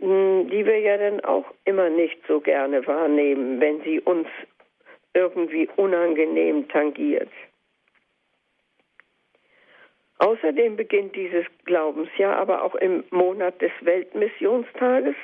[0.00, 4.28] hm, die wir ja dann auch immer nicht so gerne wahrnehmen, wenn sie uns
[5.14, 7.30] irgendwie unangenehm tangiert.
[10.18, 15.16] Außerdem beginnt dieses Glaubensjahr aber auch im Monat des Weltmissionstages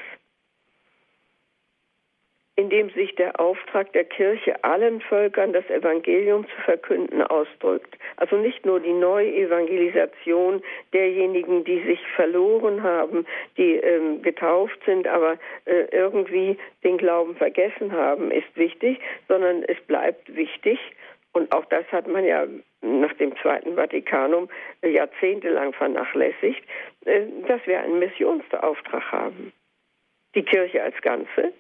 [2.59, 7.97] in dem sich der Auftrag der Kirche, allen Völkern das Evangelium zu verkünden, ausdrückt.
[8.16, 10.61] Also nicht nur die Neuevangelisation
[10.92, 13.25] derjenigen, die sich verloren haben,
[13.57, 19.81] die ähm, getauft sind, aber äh, irgendwie den Glauben vergessen haben, ist wichtig, sondern es
[19.87, 20.81] bleibt wichtig,
[21.33, 22.44] und auch das hat man ja
[22.81, 24.49] nach dem Zweiten Vatikanum
[24.81, 26.64] äh, jahrzehntelang vernachlässigt,
[27.05, 29.53] äh, dass wir einen Missionsauftrag haben.
[30.35, 31.53] Die Kirche als Ganze,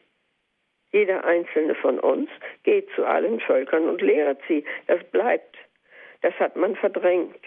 [0.92, 2.30] jeder einzelne von uns
[2.62, 4.64] geht zu allen Völkern und lehrt sie.
[4.86, 5.56] Das bleibt.
[6.22, 7.44] Das hat man verdrängt.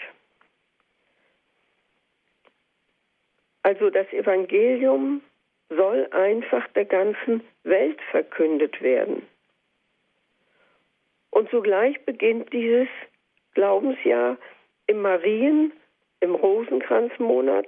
[3.63, 5.21] Also das Evangelium
[5.69, 9.27] soll einfach der ganzen Welt verkündet werden.
[11.29, 12.89] Und zugleich beginnt dieses
[13.53, 14.37] Glaubensjahr
[14.87, 15.71] im Marien,
[16.19, 17.67] im Rosenkranzmonat,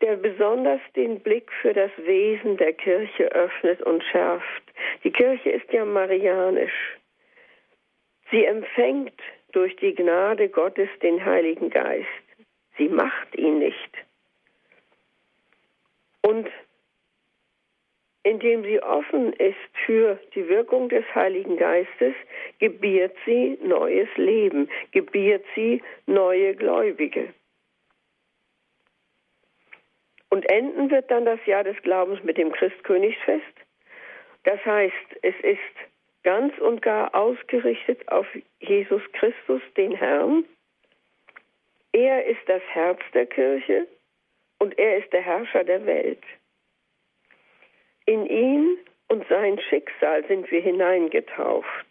[0.00, 4.62] der besonders den Blick für das Wesen der Kirche öffnet und schärft.
[5.04, 6.98] Die Kirche ist ja marianisch.
[8.30, 9.18] Sie empfängt
[9.52, 12.06] durch die Gnade Gottes den Heiligen Geist.
[12.76, 13.90] Sie macht ihn nicht.
[16.22, 16.48] Und
[18.26, 19.54] indem sie offen ist
[19.84, 22.14] für die Wirkung des Heiligen Geistes,
[22.58, 27.32] gebiert sie neues Leben, gebiert sie neue Gläubige.
[30.30, 33.44] Und enden wird dann das Jahr des Glaubens mit dem Christkönigsfest.
[34.44, 35.58] Das heißt, es ist
[36.22, 38.26] ganz und gar ausgerichtet auf
[38.60, 40.44] Jesus Christus, den Herrn.
[41.92, 43.86] Er ist das Herz der Kirche
[44.58, 46.22] und er ist der Herrscher der Welt.
[48.06, 51.86] In ihn und sein Schicksal sind wir hineingetauft.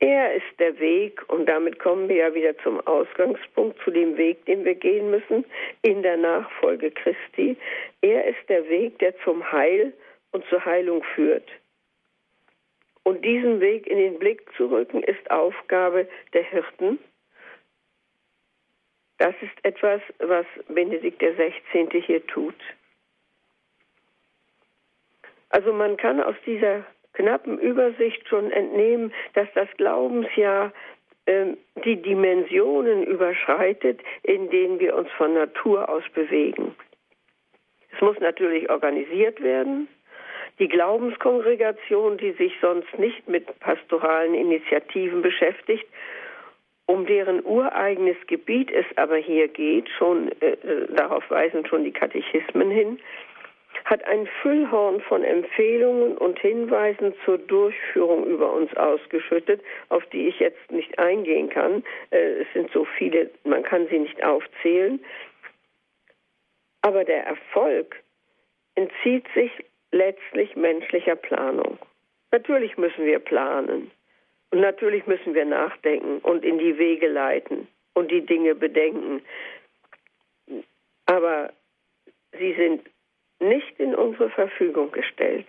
[0.00, 4.44] Er ist der Weg und damit kommen wir ja wieder zum Ausgangspunkt, zu dem Weg,
[4.46, 5.44] den wir gehen müssen
[5.82, 7.56] in der Nachfolge Christi.
[8.02, 9.92] Er ist der Weg, der zum Heil
[10.32, 11.48] und zur Heilung führt.
[13.04, 16.98] Und diesen Weg in den Blick zu rücken, ist Aufgabe der Hirten.
[19.18, 22.02] Das ist etwas, was Benedikt XVI.
[22.02, 22.56] hier tut.
[25.50, 30.72] Also man kann aus dieser knappen Übersicht schon entnehmen, dass das Glaubensjahr
[31.26, 36.74] ähm, die Dimensionen überschreitet, in denen wir uns von Natur aus bewegen.
[37.94, 39.88] Es muss natürlich organisiert werden.
[40.58, 45.86] Die Glaubenskongregation, die sich sonst nicht mit pastoralen Initiativen beschäftigt,
[46.86, 51.92] um deren ureigenes Gebiet es aber hier geht, schon äh, äh darauf weisen schon die
[51.92, 53.00] Katechismen hin,
[53.84, 60.40] hat ein Füllhorn von Empfehlungen und Hinweisen zur Durchführung über uns ausgeschüttet, auf die ich
[60.40, 61.84] jetzt nicht eingehen kann.
[62.10, 65.04] Äh, es sind so viele, man kann sie nicht aufzählen.
[66.80, 67.96] Aber der Erfolg
[68.74, 69.50] entzieht sich
[69.92, 71.78] letztlich menschlicher Planung.
[72.30, 73.90] Natürlich müssen wir planen
[74.50, 79.22] und natürlich müssen wir nachdenken und in die Wege leiten und die Dinge bedenken.
[81.06, 81.52] Aber
[82.38, 82.82] sie sind
[83.40, 85.46] nicht in unsere Verfügung gestellt.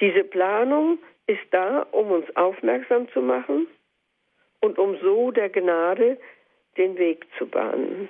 [0.00, 3.66] Diese Planung ist da, um uns aufmerksam zu machen
[4.60, 6.18] und um so der Gnade
[6.76, 8.08] den Weg zu bahnen.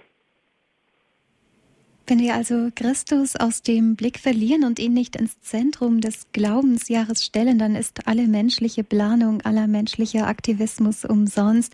[2.06, 7.24] Wenn wir also Christus aus dem Blick verlieren und ihn nicht ins Zentrum des Glaubensjahres
[7.24, 11.72] stellen, dann ist alle menschliche Planung, aller menschlicher Aktivismus umsonst.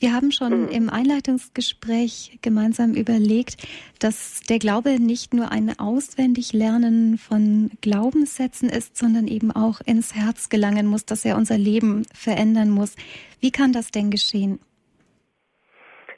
[0.00, 0.68] Wir haben schon mhm.
[0.68, 3.56] im Einleitungsgespräch gemeinsam überlegt,
[4.00, 10.48] dass der Glaube nicht nur ein Auswendiglernen von Glaubenssätzen ist, sondern eben auch ins Herz
[10.48, 12.94] gelangen muss, dass er unser Leben verändern muss.
[13.40, 14.60] Wie kann das denn geschehen?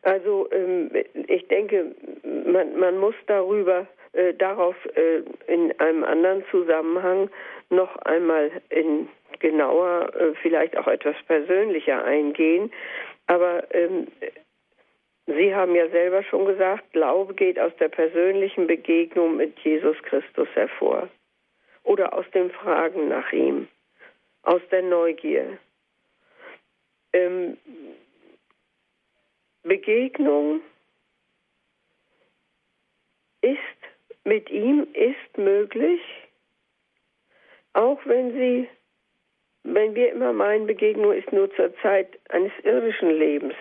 [0.03, 0.91] Also ähm,
[1.27, 1.95] ich denke,
[2.47, 7.31] man, man muss darüber äh, darauf äh, in einem anderen Zusammenhang
[7.71, 12.71] noch einmal in genauer, äh, vielleicht auch etwas persönlicher eingehen.
[13.31, 14.09] Aber ähm,
[15.27, 20.49] Sie haben ja selber schon gesagt, Glaube geht aus der persönlichen Begegnung mit Jesus Christus
[20.55, 21.09] hervor
[21.85, 23.69] oder aus dem Fragen nach ihm,
[24.43, 25.59] aus der Neugier.
[27.13, 27.57] Ähm,
[29.63, 30.63] Begegnung
[33.43, 33.59] ist
[34.25, 36.01] mit ihm ist möglich,
[37.75, 38.69] auch wenn sie
[39.65, 43.55] wenn wir immer meinen, Begegnung ist nur zur Zeit eines irdischen Lebens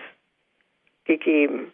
[1.04, 1.72] gegeben.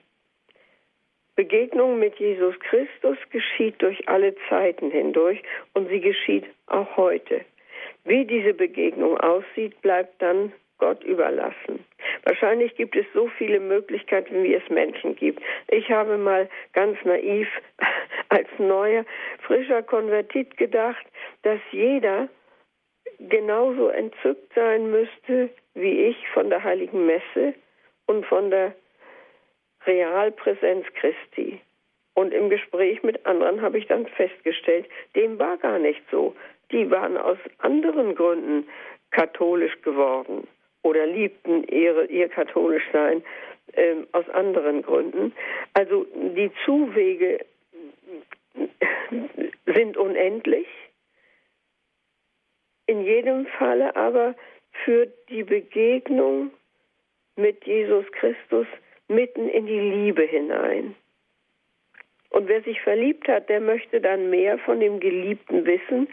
[1.37, 5.43] Begegnung mit Jesus Christus geschieht durch alle Zeiten hindurch
[5.75, 7.45] und sie geschieht auch heute.
[8.05, 11.85] Wie diese Begegnung aussieht, bleibt dann Gott überlassen.
[12.25, 15.43] Wahrscheinlich gibt es so viele Möglichkeiten, wie es Menschen gibt.
[15.69, 17.49] Ich habe mal ganz naiv
[18.29, 19.05] als neuer,
[19.41, 21.05] frischer Konvertit gedacht,
[21.43, 22.29] dass jeder
[23.19, 27.55] genauso entzückt sein müsste wie ich von der heiligen Messe
[28.07, 28.75] und von der
[29.87, 31.61] Realpräsenz Christi.
[32.15, 36.35] Und im Gespräch mit anderen habe ich dann festgestellt, dem war gar nicht so.
[36.73, 38.67] Die waren aus anderen Gründen
[39.11, 40.49] katholisch geworden
[40.83, 43.23] oder liebten ihre, ihr Katholischsein
[43.73, 45.35] äh, aus anderen Gründen.
[45.75, 47.45] Also die Zuwege
[49.67, 50.67] sind unendlich
[52.87, 54.35] in jedem Falle aber
[54.85, 56.51] führt die Begegnung
[57.37, 58.67] mit Jesus Christus
[59.09, 60.95] mitten in die Liebe hinein.
[62.31, 66.09] Und wer sich verliebt hat, der möchte dann mehr von dem Geliebten wissen,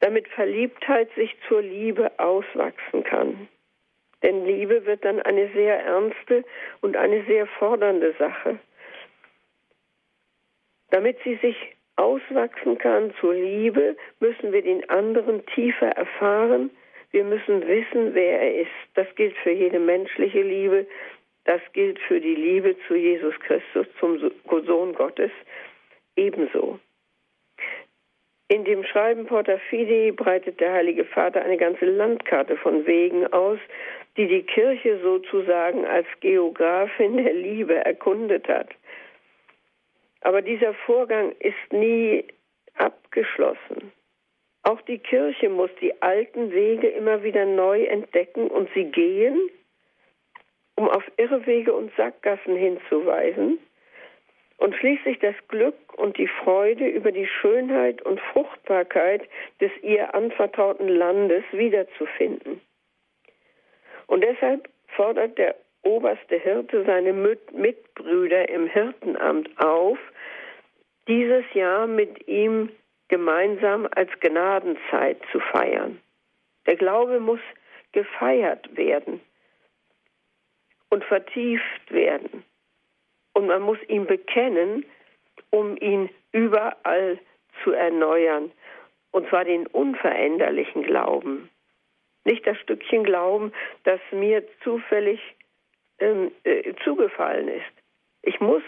[0.00, 3.48] damit Verliebtheit sich zur Liebe auswachsen kann.
[4.22, 6.44] Denn Liebe wird dann eine sehr ernste
[6.80, 8.58] und eine sehr fordernde Sache.
[10.90, 11.56] Damit sie sich
[11.98, 16.70] auswachsen kann zur Liebe, müssen wir den anderen tiefer erfahren.
[17.10, 18.70] Wir müssen wissen, wer er ist.
[18.94, 20.86] Das gilt für jede menschliche Liebe.
[21.44, 24.18] Das gilt für die Liebe zu Jesus Christus, zum
[24.66, 25.30] Sohn Gottes
[26.16, 26.78] ebenso.
[28.50, 33.58] In dem Schreiben Porta Fidei breitet der Heilige Vater eine ganze Landkarte von Wegen aus,
[34.16, 38.68] die die Kirche sozusagen als Geografin der Liebe erkundet hat.
[40.20, 42.24] Aber dieser Vorgang ist nie
[42.74, 43.92] abgeschlossen.
[44.62, 49.50] Auch die Kirche muss die alten Wege immer wieder neu entdecken und sie gehen,
[50.76, 53.58] um auf Irrwege und Sackgassen hinzuweisen
[54.58, 59.22] und schließlich das Glück und die Freude über die Schönheit und Fruchtbarkeit
[59.60, 62.60] des ihr anvertrauten Landes wiederzufinden.
[64.06, 69.98] Und deshalb fordert der oberste Hirte seine Mitbrüder im Hirtenamt auf,
[71.06, 72.70] dieses Jahr mit ihm
[73.08, 76.00] gemeinsam als Gnadenzeit zu feiern.
[76.66, 77.40] Der Glaube muss
[77.92, 79.20] gefeiert werden
[80.90, 82.44] und vertieft werden.
[83.32, 84.84] Und man muss ihn bekennen,
[85.50, 87.18] um ihn überall
[87.62, 88.50] zu erneuern.
[89.10, 91.48] Und zwar den unveränderlichen Glauben
[92.28, 93.52] nicht das Stückchen Glauben,
[93.84, 95.18] das mir zufällig
[96.00, 97.64] ähm, äh, zugefallen ist.
[98.22, 98.62] Ich muss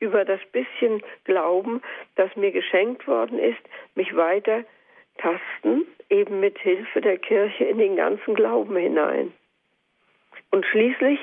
[0.00, 1.82] über das bisschen Glauben,
[2.16, 3.60] das mir geschenkt worden ist,
[3.94, 4.64] mich weiter
[5.18, 9.32] tasten, eben mit Hilfe der Kirche in den ganzen Glauben hinein.
[10.50, 11.18] Und schließlich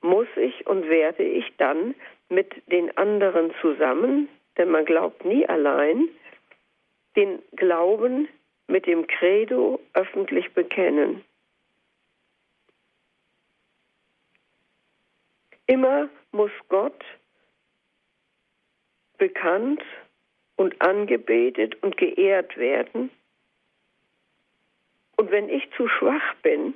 [0.00, 1.94] muss ich und werde ich dann
[2.28, 6.08] mit den anderen zusammen, denn man glaubt nie allein,
[7.16, 8.28] den Glauben
[8.66, 11.24] mit dem Credo öffentlich bekennen.
[15.68, 17.04] Immer muss Gott
[19.18, 19.82] bekannt
[20.56, 23.10] und angebetet und geehrt werden.
[25.16, 26.72] Und wenn ich zu schwach bin,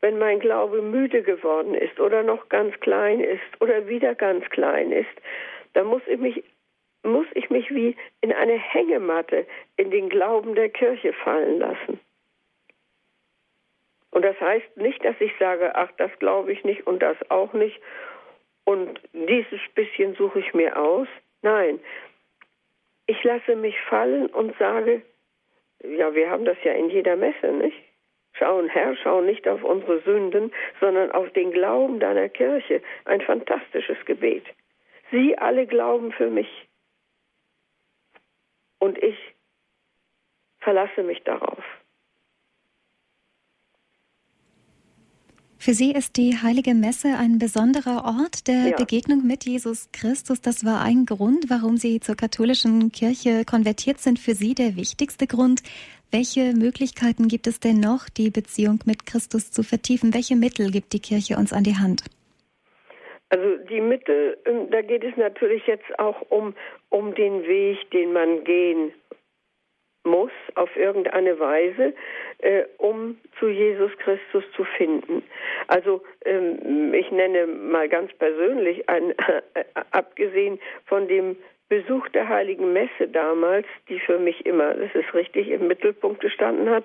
[0.00, 4.92] wenn mein Glaube müde geworden ist oder noch ganz klein ist oder wieder ganz klein
[4.92, 5.10] ist,
[5.72, 6.44] dann muss ich mich,
[7.02, 9.46] muss ich mich wie in eine Hängematte
[9.76, 11.98] in den Glauben der Kirche fallen lassen.
[14.14, 17.52] Und das heißt nicht, dass ich sage, ach, das glaube ich nicht und das auch
[17.52, 17.80] nicht
[18.64, 21.08] und dieses bisschen suche ich mir aus.
[21.42, 21.80] Nein,
[23.06, 25.02] ich lasse mich fallen und sage,
[25.82, 27.76] ja, wir haben das ja in jeder Messe, nicht?
[28.32, 32.82] Schauen, Herr, schau nicht auf unsere Sünden, sondern auf den Glauben deiner Kirche.
[33.04, 34.44] Ein fantastisches Gebet.
[35.10, 36.68] Sie alle glauben für mich.
[38.78, 39.16] Und ich
[40.60, 41.64] verlasse mich darauf.
[45.64, 48.76] Für Sie ist die Heilige Messe ein besonderer Ort der ja.
[48.76, 50.42] Begegnung mit Jesus Christus.
[50.42, 54.18] Das war ein Grund, warum Sie zur katholischen Kirche konvertiert sind.
[54.18, 55.62] Für Sie der wichtigste Grund.
[56.10, 60.12] Welche Möglichkeiten gibt es denn noch, die Beziehung mit Christus zu vertiefen?
[60.12, 62.04] Welche Mittel gibt die Kirche uns an die Hand?
[63.30, 66.54] Also die Mittel, ähm, da geht es natürlich jetzt auch um,
[66.90, 68.92] um den Weg, den man gehen
[70.04, 71.94] muss auf irgendeine Weise,
[72.38, 75.22] äh, um zu Jesus Christus zu finden.
[75.66, 79.10] Also ähm, ich nenne mal ganz persönlich, ein,
[79.54, 81.36] äh, abgesehen von dem
[81.68, 86.68] Besuch der Heiligen Messe damals, die für mich immer, das ist richtig, im Mittelpunkt gestanden
[86.70, 86.84] hat,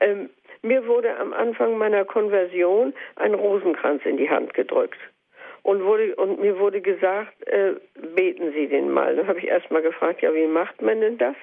[0.00, 0.30] ähm,
[0.62, 4.98] mir wurde am Anfang meiner Konversion ein Rosenkranz in die Hand gedrückt.
[5.62, 7.74] Und, wurde, und mir wurde gesagt, äh,
[8.14, 9.16] beten Sie den mal.
[9.16, 11.36] Dann habe ich erst mal gefragt, ja, wie macht man denn das?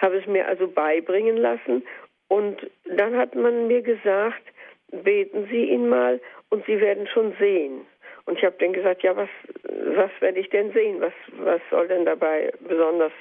[0.00, 1.82] Habe es mir also beibringen lassen
[2.28, 4.42] und dann hat man mir gesagt,
[4.90, 6.20] beten Sie ihn mal
[6.50, 7.86] und Sie werden schon sehen.
[8.26, 9.28] Und ich habe dann gesagt, ja, was,
[9.64, 11.00] was werde ich denn sehen?
[11.00, 13.12] Was, was soll denn dabei besonders?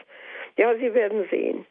[0.58, 1.66] Ja, Sie werden sehen.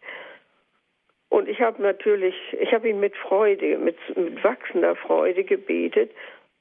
[1.29, 6.11] Und ich habe natürlich, ich habe ihn mit Freude, mit, mit, wachsender Freude gebetet.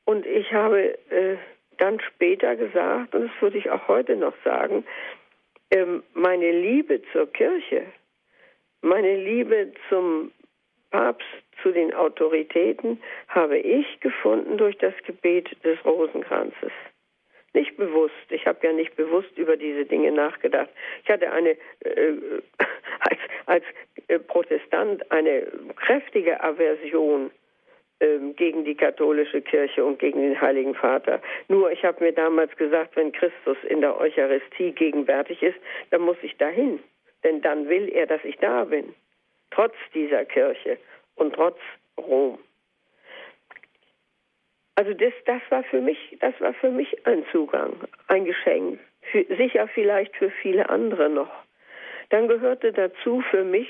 [0.06, 1.38] Und ich habe äh,
[1.78, 4.86] dann später gesagt, und das würde ich auch heute noch sagen,
[5.72, 7.84] ähm, meine Liebe zur Kirche,
[8.88, 10.32] meine Liebe zum
[10.92, 11.28] Papst,
[11.62, 16.72] zu den Autoritäten, habe ich gefunden durch das Gebet des Rosenkranzes.
[17.54, 18.14] Nicht bewusst.
[18.30, 20.70] Ich habe ja nicht bewusst über diese Dinge nachgedacht.
[21.04, 22.14] Ich hatte eine äh,
[23.00, 23.64] als, als
[24.08, 27.32] äh, Protestant eine kräftige Aversion
[28.00, 31.22] äh, gegen die katholische Kirche und gegen den Heiligen Vater.
[31.48, 35.58] Nur ich habe mir damals gesagt, wenn Christus in der Eucharistie gegenwärtig ist,
[35.90, 36.80] dann muss ich dahin
[37.24, 38.94] denn dann will er, dass ich da bin,
[39.52, 40.78] trotz dieser Kirche
[41.16, 41.58] und trotz
[41.98, 42.38] Rom.
[44.76, 47.74] Also das, das war für mich, das war für mich ein Zugang,
[48.08, 48.80] ein Geschenk,
[49.12, 51.32] für, sicher vielleicht für viele andere noch.
[52.10, 53.70] Dann gehörte dazu für mich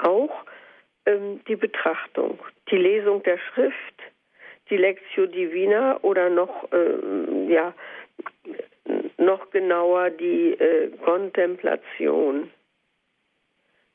[0.00, 0.44] auch
[1.06, 2.38] ähm, die Betrachtung,
[2.70, 3.94] die Lesung der Schrift,
[4.68, 7.72] die Lectio Divina oder noch ähm, ja
[9.18, 12.50] noch genauer die äh, Kontemplation.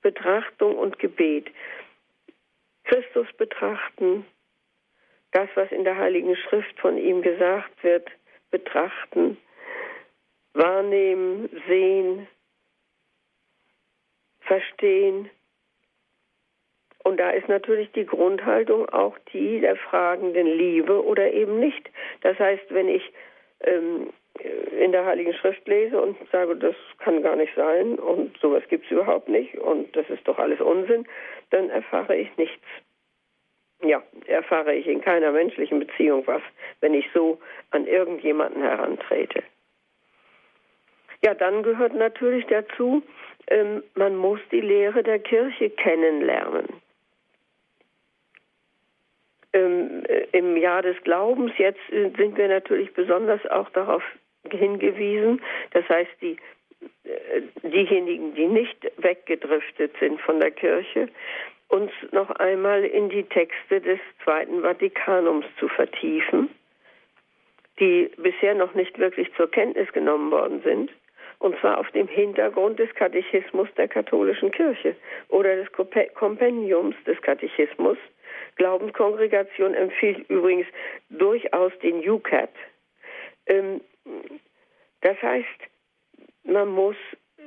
[0.02, 1.50] Betrachtung und Gebet.
[2.84, 4.26] Christus betrachten,
[5.32, 8.10] das, was in der Heiligen Schrift von ihm gesagt wird,
[8.50, 9.38] betrachten,
[10.54, 12.28] wahrnehmen, sehen,
[14.42, 15.30] verstehen.
[17.04, 21.90] Und da ist natürlich die Grundhaltung auch die der fragenden Liebe oder eben nicht.
[22.22, 23.14] Das heißt, wenn ich
[23.62, 24.12] ähm,
[24.82, 28.86] in der Heiligen Schrift lese und sage, das kann gar nicht sein und sowas gibt
[28.86, 31.06] es überhaupt nicht und das ist doch alles Unsinn,
[31.50, 32.66] dann erfahre ich nichts.
[33.84, 36.42] Ja, erfahre ich in keiner menschlichen Beziehung was,
[36.82, 37.40] wenn ich so
[37.72, 39.44] an irgendjemanden herantrete.
[41.24, 43.04] Ja, dann gehört natürlich dazu,
[43.48, 46.68] ähm, man muss die Lehre der Kirche kennenlernen.
[49.54, 54.04] Ähm, äh, Im Jahr des Glaubens jetzt sind wir natürlich besonders auch darauf
[54.52, 55.42] hingewiesen.
[55.72, 56.38] Das heißt, die,
[57.04, 61.10] äh, diejenigen, die nicht weggedriftet sind von der Kirche
[61.72, 66.50] uns noch einmal in die Texte des Zweiten Vatikanums zu vertiefen,
[67.80, 70.92] die bisher noch nicht wirklich zur Kenntnis genommen worden sind,
[71.40, 74.96] und zwar auf dem Hintergrund des Katechismus der katholischen Kirche
[75.30, 75.68] oder des
[76.14, 77.98] Kompendiums des Katechismus.
[78.58, 80.68] Glaubenskongregation empfiehlt übrigens
[81.10, 82.52] durchaus den UCAT.
[83.48, 83.82] Ähm,
[85.02, 85.48] das heißt,
[86.44, 86.96] man muss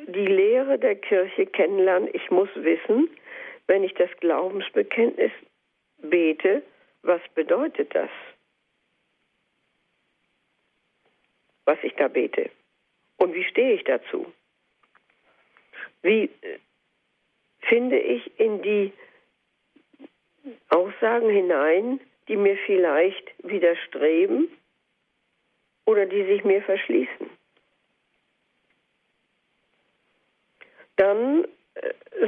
[0.06, 2.08] die Lehre der Kirche kennenlernen.
[2.12, 3.08] Ich muss wissen,
[3.66, 5.32] wenn ich das Glaubensbekenntnis
[5.98, 6.62] bete,
[7.02, 8.10] was bedeutet das?
[11.64, 12.50] Was ich da bete.
[13.16, 14.32] Und wie stehe ich dazu?
[16.02, 16.58] Wie äh,
[17.60, 18.92] finde ich in die
[20.68, 24.48] Aussagen hinein, die mir vielleicht widerstreben
[25.86, 27.30] oder die sich mir verschließen?
[30.96, 31.46] Dann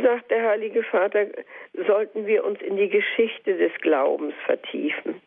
[0.02, 1.26] sagt der Heilige Vater,
[1.86, 5.20] sollten wir uns in die Geschichte des Glaubens vertiefen,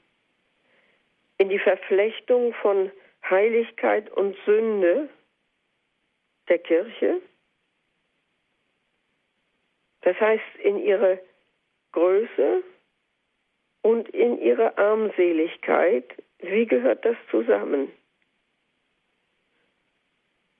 [1.38, 2.92] in die Verflechtung von
[3.30, 5.10] Heiligkeit und Sünde
[6.50, 7.22] der Kirche,
[10.02, 11.20] das heißt in ihre
[11.92, 12.64] Größe
[13.82, 16.06] und in ihre Armseligkeit,
[16.40, 17.92] wie gehört das zusammen?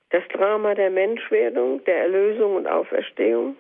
[0.10, 3.56] Das Drama der Menschwerdung, der Erlösung und Auferstehung,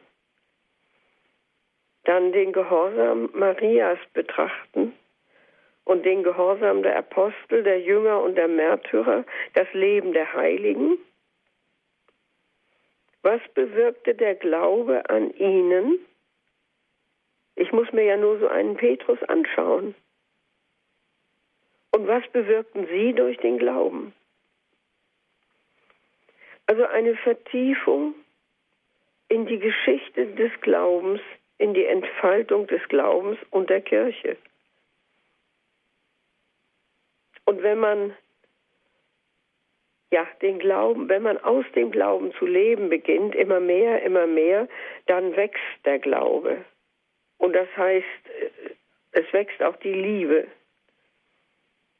[2.05, 4.93] dann den Gehorsam Marias betrachten
[5.83, 10.97] und den Gehorsam der Apostel, der Jünger und der Märtyrer, das Leben der Heiligen.
[13.21, 15.99] Was bewirkte der Glaube an ihnen?
[17.55, 19.93] Ich muss mir ja nur so einen Petrus anschauen.
[21.91, 24.13] Und was bewirkten sie durch den Glauben?
[26.69, 28.13] Also eine Vertiefung
[29.27, 31.19] in die Geschichte des Glaubens
[31.57, 34.37] in die Entfaltung des Glaubens und der Kirche.
[37.45, 38.15] Und wenn man
[40.11, 44.67] ja, den Glauben, wenn man aus dem Glauben zu leben beginnt, immer mehr, immer mehr,
[45.07, 46.63] dann wächst der Glaube.
[47.39, 48.05] Und das heißt,
[49.13, 50.45] es wächst auch die Liebe.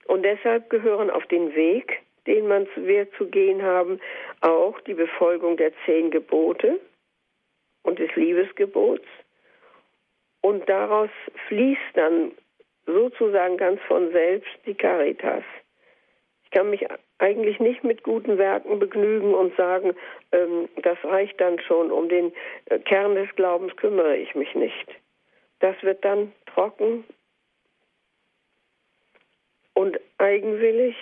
[0.06, 4.00] Und deshalb gehören auf den Weg, den man wir zu gehen haben,
[4.42, 6.80] auch die Befolgung der zehn Gebote
[7.82, 9.08] und des Liebesgebots
[10.42, 11.10] und daraus
[11.48, 12.32] fließt dann
[12.86, 15.44] sozusagen ganz von selbst die Caritas.
[16.44, 16.86] Ich kann mich
[17.18, 19.96] eigentlich nicht mit guten Werken begnügen und sagen,
[20.32, 22.32] ähm, das reicht dann schon, um den
[22.66, 24.88] äh, Kern des Glaubens kümmere ich mich nicht.
[25.60, 27.04] Das wird dann trocken
[29.74, 30.96] und eigenwillig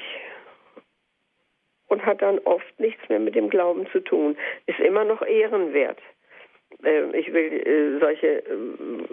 [1.88, 4.38] und hat dann oft nichts mehr mit dem Glauben zu tun.
[4.66, 6.00] Ist immer noch ehrenwert.
[6.84, 9.06] Ähm, ich will äh, solche ähm,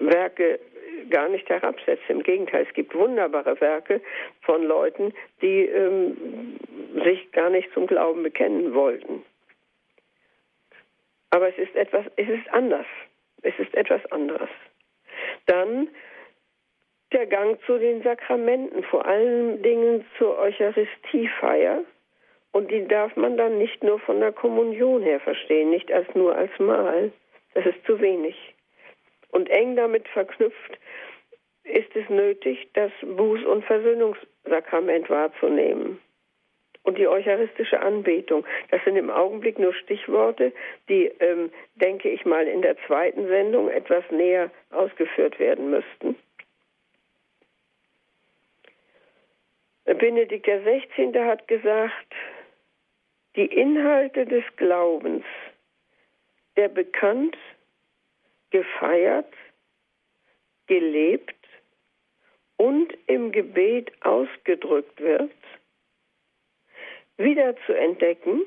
[0.00, 0.60] Werke
[1.08, 2.04] gar nicht herabsetzen.
[2.08, 4.00] Im Gegenteil, es gibt wunderbare Werke
[4.42, 5.12] von Leuten,
[5.42, 6.56] die ähm,
[7.04, 9.24] sich gar nicht zum Glauben bekennen wollten.
[11.30, 12.86] Aber es ist etwas, es ist anders.
[13.42, 14.50] Es ist etwas anderes.
[15.46, 15.88] Dann
[17.12, 21.84] der Gang zu den Sakramenten, vor allen Dingen zur Eucharistiefeier
[22.52, 26.34] und die darf man dann nicht nur von der Kommunion her verstehen, nicht als nur
[26.34, 27.12] als Mahl.
[27.54, 28.36] Das ist zu wenig.
[29.30, 30.78] Und eng damit verknüpft
[31.64, 36.00] ist es nötig, das Buß- und Versöhnungssakrament wahrzunehmen.
[36.82, 38.44] Und die eucharistische Anbetung.
[38.70, 40.52] Das sind im Augenblick nur Stichworte,
[40.88, 46.16] die, ähm, denke ich mal, in der zweiten Sendung etwas näher ausgeführt werden müssten.
[49.94, 51.12] Benedikt XVI.
[51.24, 52.14] hat gesagt,
[53.36, 55.24] die Inhalte des Glaubens,
[56.56, 57.36] der bekannt,
[58.50, 59.32] gefeiert,
[60.66, 61.34] gelebt
[62.56, 65.32] und im Gebet ausgedrückt wird,
[67.16, 68.42] wieder zu entdecken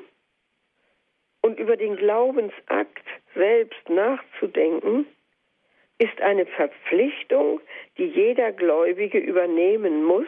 [1.42, 5.06] und über den Glaubensakt selbst nachzudenken,
[5.98, 7.62] ist eine Verpflichtung,
[7.98, 10.28] die jeder Gläubige übernehmen muss,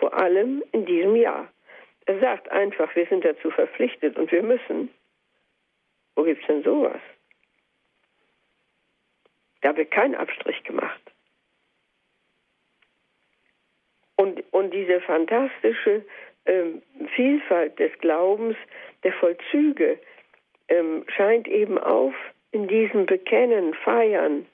[0.00, 1.48] vor allem in diesem Jahr.
[2.06, 4.90] Er sagt einfach, wir sind dazu verpflichtet und wir müssen.
[6.16, 7.00] Wo gibt es denn sowas?
[9.60, 11.00] Da wird kein Abstrich gemacht.
[14.16, 16.04] Und, und diese fantastische
[16.46, 16.82] ähm,
[17.14, 18.56] Vielfalt des Glaubens,
[19.04, 19.98] der Vollzüge,
[20.68, 22.14] ähm, scheint eben auf
[22.52, 24.46] in diesem Bekennen, Feiern,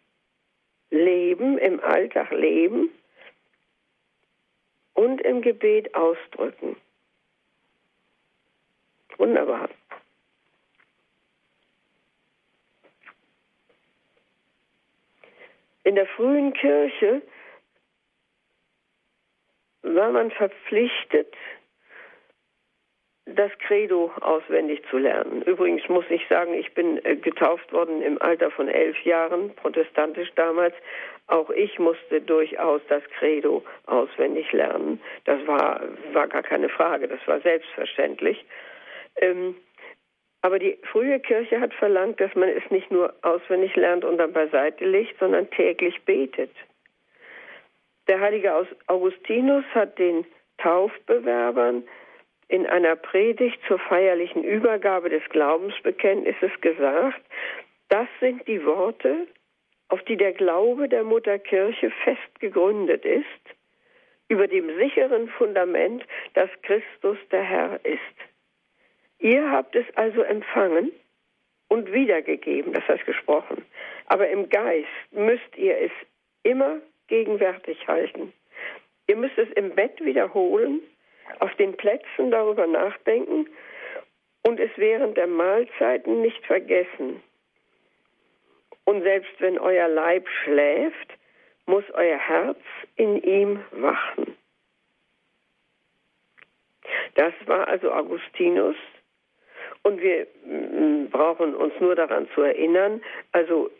[0.90, 2.90] Leben, im Alltag leben
[4.97, 6.76] und im Gebet ausdrücken.
[9.16, 9.68] Wunderbar.
[15.97, 17.22] der frühen Kirche
[19.82, 21.34] war man verpflichtet,
[23.24, 25.42] das Credo auswendig zu lernen.
[25.42, 30.30] Übrigens muss ich sagen, ich bin äh, getauft worden im Alter von elf Jahren, protestantisch
[30.36, 30.74] damals.
[31.29, 35.01] Auch ich musste durchaus das Credo auswendig lernen.
[35.24, 35.81] Das war,
[36.12, 38.45] war gar keine Frage, das war selbstverständlich.
[39.16, 39.57] Ähm,
[40.43, 44.33] aber die frühe Kirche hat verlangt, dass man es nicht nur auswendig lernt und dann
[44.33, 46.53] beiseite legt, sondern täglich betet.
[48.07, 48.55] Der heilige
[48.87, 50.24] Augustinus hat den
[50.59, 51.83] Taufbewerbern
[52.49, 57.20] in einer Predigt zur feierlichen Übergabe des Glaubensbekenntnisses gesagt,
[57.89, 59.27] das sind die Worte,
[59.89, 63.24] auf die der Glaube der Mutterkirche fest gegründet ist,
[64.28, 68.01] über dem sicheren Fundament, dass Christus der Herr ist.
[69.18, 70.93] Ihr habt es also empfangen
[71.68, 73.64] und wiedergegeben, das heißt gesprochen,
[74.07, 75.93] aber im Geist müsst ihr es
[76.43, 78.32] immer gegenwärtig halten.
[79.07, 80.80] Ihr müsst es im Bett wiederholen
[81.39, 83.49] auf den Plätzen darüber nachdenken
[84.47, 87.22] und es während der Mahlzeiten nicht vergessen.
[88.87, 91.12] Und selbst wenn euer Leib schläft,
[91.66, 92.61] muss euer Herz
[92.95, 94.37] in ihm wachen.
[97.16, 98.76] Das war also Augustinus,
[99.87, 103.70] und wir mm, brauchen uns nur daran zu erinnern, also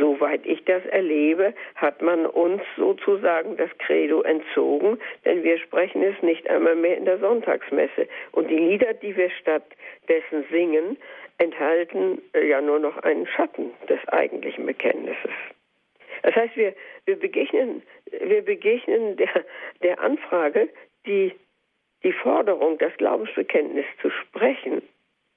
[0.00, 6.20] soweit ich das erlebe, hat man uns sozusagen das Credo entzogen, denn wir sprechen es
[6.22, 8.08] nicht einmal mehr in der Sonntagsmesse.
[8.30, 10.96] Und die Lieder, die wir stattdessen singen,
[11.36, 15.32] enthalten äh, ja nur noch einen Schatten des eigentlichen Bekenntnisses.
[16.22, 16.72] Das heißt, wir,
[17.04, 19.44] wir begegnen, wir begegnen der,
[19.82, 20.70] der Anfrage,
[21.04, 21.34] die,
[22.04, 24.80] die Forderung, das Glaubensbekenntnis zu sprechen,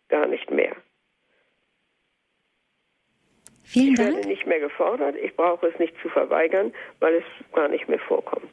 [0.10, 0.76] gar nicht mehr.
[3.64, 4.16] Vielen ich Dank.
[4.16, 8.00] werde nicht mehr gefordert, ich brauche es nicht zu verweigern, weil es gar nicht mehr
[8.00, 8.50] vorkommt.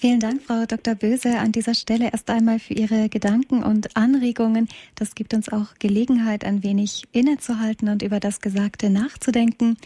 [0.00, 0.94] Vielen Dank, Frau Dr.
[0.94, 4.68] Böse, an dieser Stelle erst einmal für Ihre Gedanken und Anregungen.
[4.94, 9.76] Das gibt uns auch Gelegenheit, ein wenig innezuhalten und über das Gesagte nachzudenken.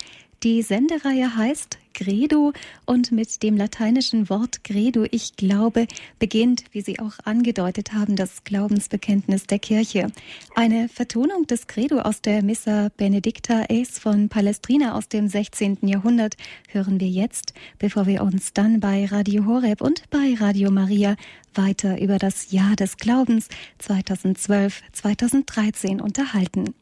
[0.43, 2.53] Die Sendereihe heißt Credo
[2.85, 5.87] und mit dem lateinischen Wort Credo, ich glaube,
[6.19, 10.09] beginnt, wie Sie auch angedeutet haben, das Glaubensbekenntnis der Kirche.
[10.57, 15.79] Eine Vertonung des Credo aus der Missa Benedicta Eis von Palestrina aus dem 16.
[15.83, 16.37] Jahrhundert
[16.67, 21.15] hören wir jetzt, bevor wir uns dann bei Radio Horeb und bei Radio Maria
[21.55, 23.47] weiter über das Jahr des Glaubens
[23.81, 26.75] 2012-2013 unterhalten.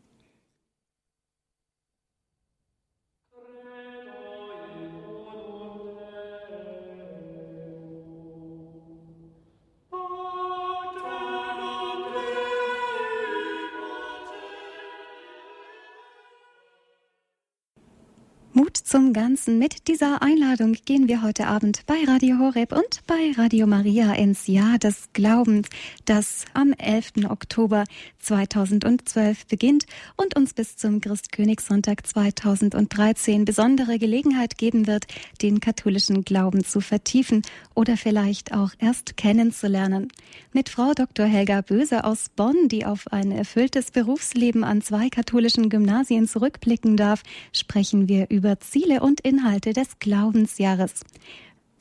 [18.84, 19.58] Zum Ganzen.
[19.58, 24.46] Mit dieser Einladung gehen wir heute Abend bei Radio Horeb und bei Radio Maria ins
[24.46, 25.68] Jahr des Glaubens,
[26.04, 27.24] das am 11.
[27.28, 27.84] Oktober
[28.20, 35.06] 2012 beginnt und uns bis zum Christkönigssonntag 2013 besondere Gelegenheit geben wird,
[35.42, 37.42] den katholischen Glauben zu vertiefen
[37.74, 40.08] oder vielleicht auch erst kennenzulernen.
[40.52, 41.26] Mit Frau Dr.
[41.26, 47.22] Helga Böse aus Bonn, die auf ein erfülltes Berufsleben an zwei katholischen Gymnasien zurückblicken darf,
[47.52, 51.00] sprechen wir über Ziele und Inhalte des Glaubensjahres.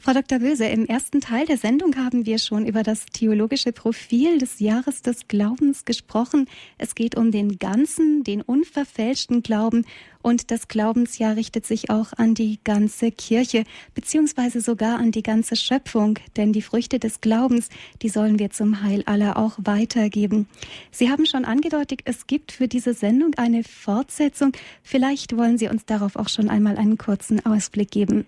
[0.02, 0.40] Frau Dr.
[0.40, 5.02] Böse, im ersten Teil der Sendung haben wir schon über das theologische Profil des Jahres
[5.02, 6.46] des Glaubens gesprochen.
[6.78, 9.86] Es geht um den ganzen, den unverfälschten Glauben
[10.22, 15.58] und das Glaubensjahr richtet sich auch an die ganze Kirche, beziehungsweise sogar an die ganze
[15.58, 17.68] Schöpfung, denn die Früchte des Glaubens,
[18.02, 20.48] die sollen wir zum Heil aller auch weitergeben.
[20.92, 24.54] Sie haben schon angedeutet, es gibt für diese Sendung eine Fortsetzung.
[24.82, 28.26] Vielleicht wollen Sie uns darauf auch schon einmal einen kurzen Ausblick geben.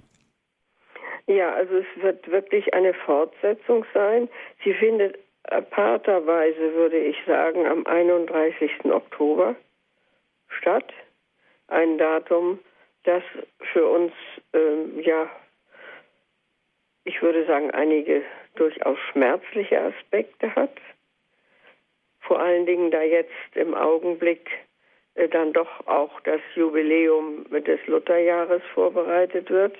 [1.27, 4.29] Ja, also es wird wirklich eine Fortsetzung sein.
[4.63, 8.85] Sie findet aparterweise, würde ich sagen, am 31.
[8.85, 9.55] Oktober
[10.49, 10.91] statt.
[11.67, 12.59] Ein Datum,
[13.03, 13.23] das
[13.71, 14.11] für uns,
[14.53, 15.29] ähm, ja,
[17.03, 18.23] ich würde sagen, einige
[18.55, 20.77] durchaus schmerzliche Aspekte hat.
[22.19, 24.49] Vor allen Dingen, da jetzt im Augenblick
[25.15, 29.77] äh, dann doch auch das Jubiläum des Lutherjahres vorbereitet wird.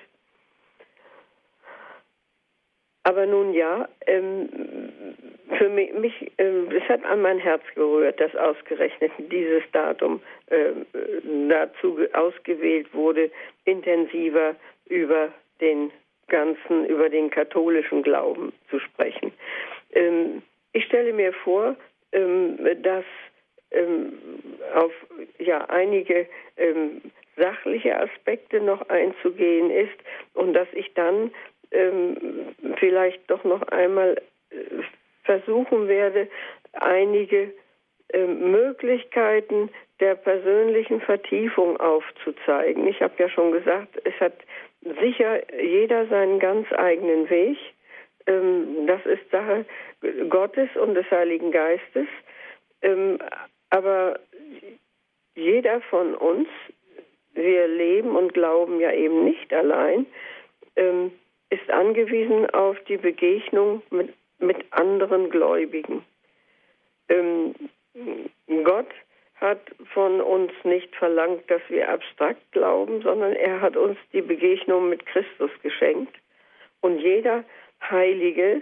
[3.12, 4.48] Aber nun ja, ähm,
[5.58, 10.86] für mich, mich ähm, es hat an mein Herz gerührt, dass ausgerechnet dieses Datum ähm,
[11.50, 13.30] dazu ausgewählt wurde,
[13.66, 14.56] intensiver
[14.88, 15.28] über
[15.60, 15.92] den
[16.30, 19.34] ganzen, über den katholischen Glauben zu sprechen.
[19.92, 20.42] Ähm,
[20.72, 21.76] ich stelle mir vor,
[22.14, 23.04] ähm, dass
[23.72, 24.14] ähm,
[24.74, 24.94] auf
[25.38, 26.28] ja einige
[27.36, 29.98] sachliche Aspekte noch einzugehen ist
[30.34, 31.32] und dass ich dann
[31.72, 34.56] ähm, vielleicht doch noch einmal äh,
[35.24, 36.28] versuchen werde,
[36.74, 37.54] einige
[38.10, 39.70] äh, Möglichkeiten
[40.00, 42.88] der persönlichen Vertiefung aufzuzeigen.
[42.88, 44.34] Ich habe ja schon gesagt, es hat
[45.00, 47.58] sicher jeder seinen ganz eigenen Weg.
[48.28, 49.66] Ähm, das ist Sache
[50.30, 52.08] Gottes und des Heiligen Geistes.
[52.82, 53.20] Ähm,
[53.70, 54.20] aber
[55.36, 56.48] jeder von uns,
[57.34, 60.06] wir leben und glauben ja eben nicht allein,
[60.76, 61.12] ähm,
[61.52, 66.04] ist angewiesen auf die Begegnung mit, mit anderen Gläubigen.
[68.64, 68.88] Gott
[69.36, 69.60] hat
[69.94, 75.06] von uns nicht verlangt, dass wir abstrakt glauben, sondern er hat uns die Begegnung mit
[75.06, 76.16] Christus geschenkt.
[76.80, 77.44] Und jeder
[77.82, 78.62] Heilige,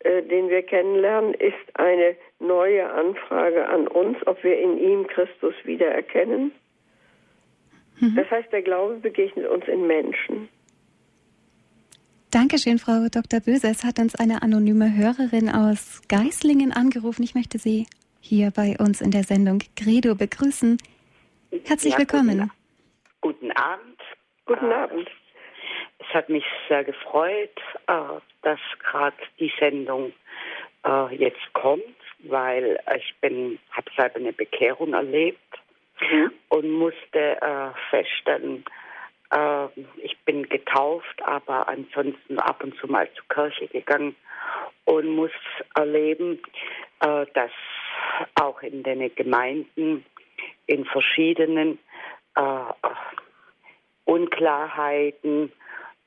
[0.00, 5.54] äh, den wir kennenlernen, ist eine neue Anfrage an uns, ob wir in ihm Christus
[5.64, 6.52] wiedererkennen.
[8.00, 8.14] Mhm.
[8.16, 10.48] Das heißt, der Glaube begegnet uns in Menschen.
[12.32, 13.40] Dankeschön, Frau Dr.
[13.40, 13.68] Böse.
[13.68, 17.22] Es hat uns eine anonyme Hörerin aus Geislingen angerufen.
[17.22, 17.86] Ich möchte Sie
[18.22, 20.78] hier bei uns in der Sendung Credo begrüßen.
[21.66, 22.50] Herzlich ja, willkommen.
[23.20, 24.00] Guten, guten, Abend.
[24.46, 25.10] Guten äh, Abend.
[25.98, 30.14] Es hat mich sehr gefreut, äh, dass gerade die Sendung
[30.86, 31.84] äh, jetzt kommt,
[32.20, 35.58] weil ich bin, habe selber eine Bekehrung erlebt
[36.00, 36.32] mhm.
[36.48, 38.64] und musste feststellen,
[39.96, 44.14] ich bin getauft, aber ansonsten ab und zu mal zur Kirche gegangen
[44.84, 45.30] und muss
[45.74, 46.38] erleben,
[47.00, 47.50] dass
[48.34, 50.04] auch in den Gemeinden
[50.66, 51.78] in verschiedenen
[52.34, 52.92] äh,
[54.04, 55.52] Unklarheiten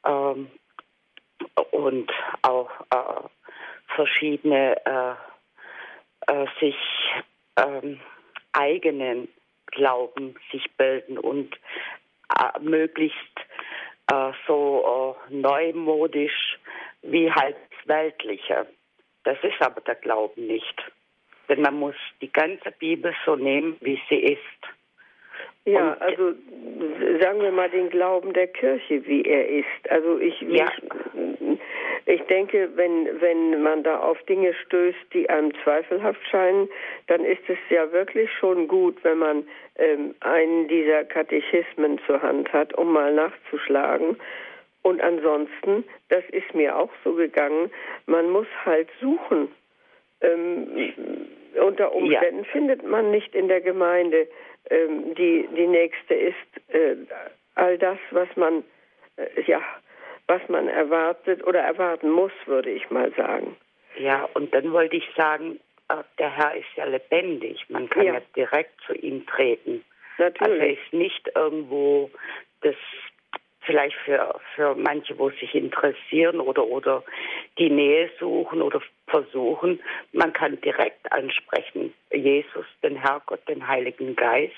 [0.05, 0.51] ähm,
[1.71, 2.11] und
[2.41, 3.27] auch äh,
[3.95, 5.13] verschiedene äh,
[6.31, 6.75] äh sich
[7.57, 7.99] ähm,
[8.53, 9.27] eigenen
[9.67, 12.04] Glauben sich bilden und äh,
[12.61, 13.39] möglichst
[14.11, 16.57] äh, so neumodisch
[17.01, 18.67] wie halt weltliche.
[19.23, 20.83] Das ist aber der Glauben nicht.
[21.49, 24.39] Denn man muss die ganze Bibel so nehmen, wie sie ist.
[25.65, 26.33] Ja, Und, also
[27.21, 29.89] sagen wir mal den Glauben der Kirche, wie er ist.
[29.89, 30.65] Also ich, ja.
[30.65, 30.83] ich,
[32.05, 36.69] ich denke, wenn, wenn man da auf Dinge stößt, die einem zweifelhaft scheinen,
[37.07, 39.47] dann ist es ja wirklich schon gut, wenn man
[39.77, 44.17] ähm, einen dieser Katechismen zur Hand hat, um mal nachzuschlagen.
[44.83, 47.71] Und ansonsten, das ist mir auch so gegangen,
[48.05, 49.49] man muss halt suchen
[50.21, 50.93] ähm,
[51.59, 52.51] unter Umständen ja.
[52.51, 54.27] findet man nicht in der Gemeinde,
[54.69, 56.35] ähm, die die nächste ist,
[56.69, 56.95] äh,
[57.55, 58.63] all das, was man
[59.17, 59.61] äh, ja,
[60.27, 63.55] was man erwartet oder erwarten muss, würde ich mal sagen.
[63.97, 65.59] Ja, und dann wollte ich sagen,
[65.89, 67.63] äh, der Herr ist ja lebendig.
[67.69, 69.83] Man kann ja, ja direkt zu ihm treten.
[70.17, 70.61] Natürlich.
[70.61, 72.09] Also ist nicht irgendwo
[72.61, 72.75] das
[73.61, 77.03] vielleicht für, für manche, wo sich interessieren oder, oder
[77.57, 79.81] die Nähe suchen oder versuchen.
[80.11, 84.53] Man kann direkt ansprechen, Jesus, den Herrgott, den Heiligen Geist.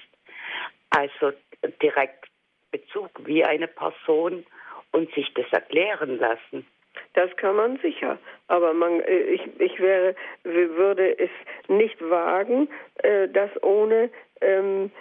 [0.89, 1.33] Also
[1.81, 2.27] direkt
[2.71, 4.45] Bezug wie eine Person
[4.91, 6.65] und sich das erklären lassen.
[7.13, 8.17] Das kann man sicher,
[8.47, 11.29] aber man, äh, ich, ich wäre, würde es
[11.67, 14.09] nicht wagen, äh, das ohne
[14.41, 14.91] ähm,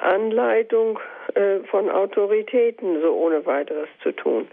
[0.00, 0.98] Anleitung
[1.34, 4.48] äh, von Autoritäten so ohne weiteres zu tun.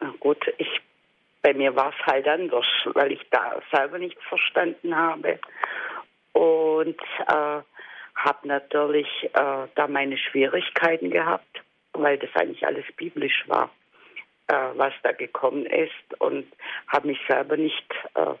[0.00, 0.80] Na gut, ich,
[1.42, 5.38] bei mir war es halt anders, weil ich da selber nicht verstanden habe
[6.32, 7.60] und äh,
[8.14, 11.62] habe natürlich äh, da meine Schwierigkeiten gehabt,
[12.02, 13.70] weil das eigentlich alles biblisch war,
[14.48, 16.46] äh, was da gekommen ist und
[16.88, 18.34] habe mich selber nicht äh,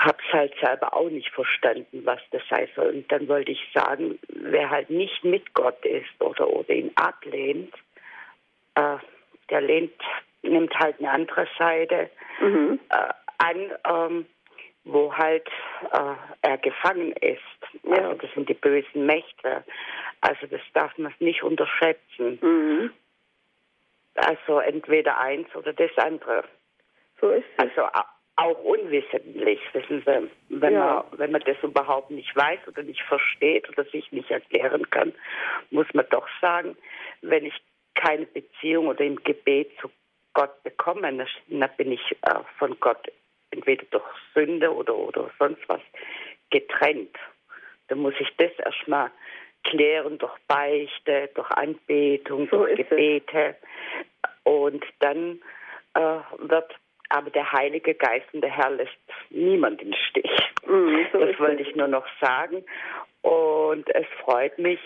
[0.00, 2.88] habe es halt selber auch nicht verstanden, was das sei soll.
[2.88, 7.74] Und dann wollte ich sagen, wer halt nicht mit Gott ist oder, oder ihn ablehnt,
[8.76, 8.96] äh,
[9.50, 9.92] der lehnt,
[10.42, 12.08] nimmt halt eine andere Seite
[12.40, 12.80] mhm.
[12.88, 14.26] äh, an, ähm,
[14.84, 15.48] wo halt
[15.92, 17.40] äh, er gefangen ist.
[17.84, 18.08] Ja.
[18.08, 19.64] Also das sind die bösen Mächte.
[20.20, 22.38] Also das darf man nicht unterschätzen.
[22.40, 22.92] Mhm.
[24.14, 26.44] Also entweder eins oder das andere.
[27.20, 27.58] So ist es.
[27.58, 27.88] Also
[28.36, 31.04] auch unwissentlich, wissen Sie, wenn, ja.
[31.10, 35.12] man, wenn man das überhaupt nicht weiß oder nicht versteht oder sich nicht erklären kann,
[35.70, 36.76] muss man doch sagen,
[37.20, 37.54] wenn ich
[37.94, 39.90] keine Beziehung oder im Gebet zu
[40.32, 41.02] Gott bekomme,
[41.48, 43.10] dann bin ich äh, von Gott
[43.50, 45.80] entweder durch Sünde oder, oder sonst was
[46.50, 47.16] getrennt.
[47.88, 49.10] Dann muss ich das erstmal
[49.64, 53.56] klären durch Beichte, durch Anbetung, so durch Gebete.
[54.22, 54.30] Es.
[54.44, 55.40] Und dann
[55.94, 56.74] äh, wird
[57.08, 58.92] aber der Heilige Geist und der Herr lässt
[59.30, 60.30] niemand im Stich.
[60.66, 62.64] Mhm, so das wollte ich nur noch sagen.
[63.22, 64.80] Und es freut mich,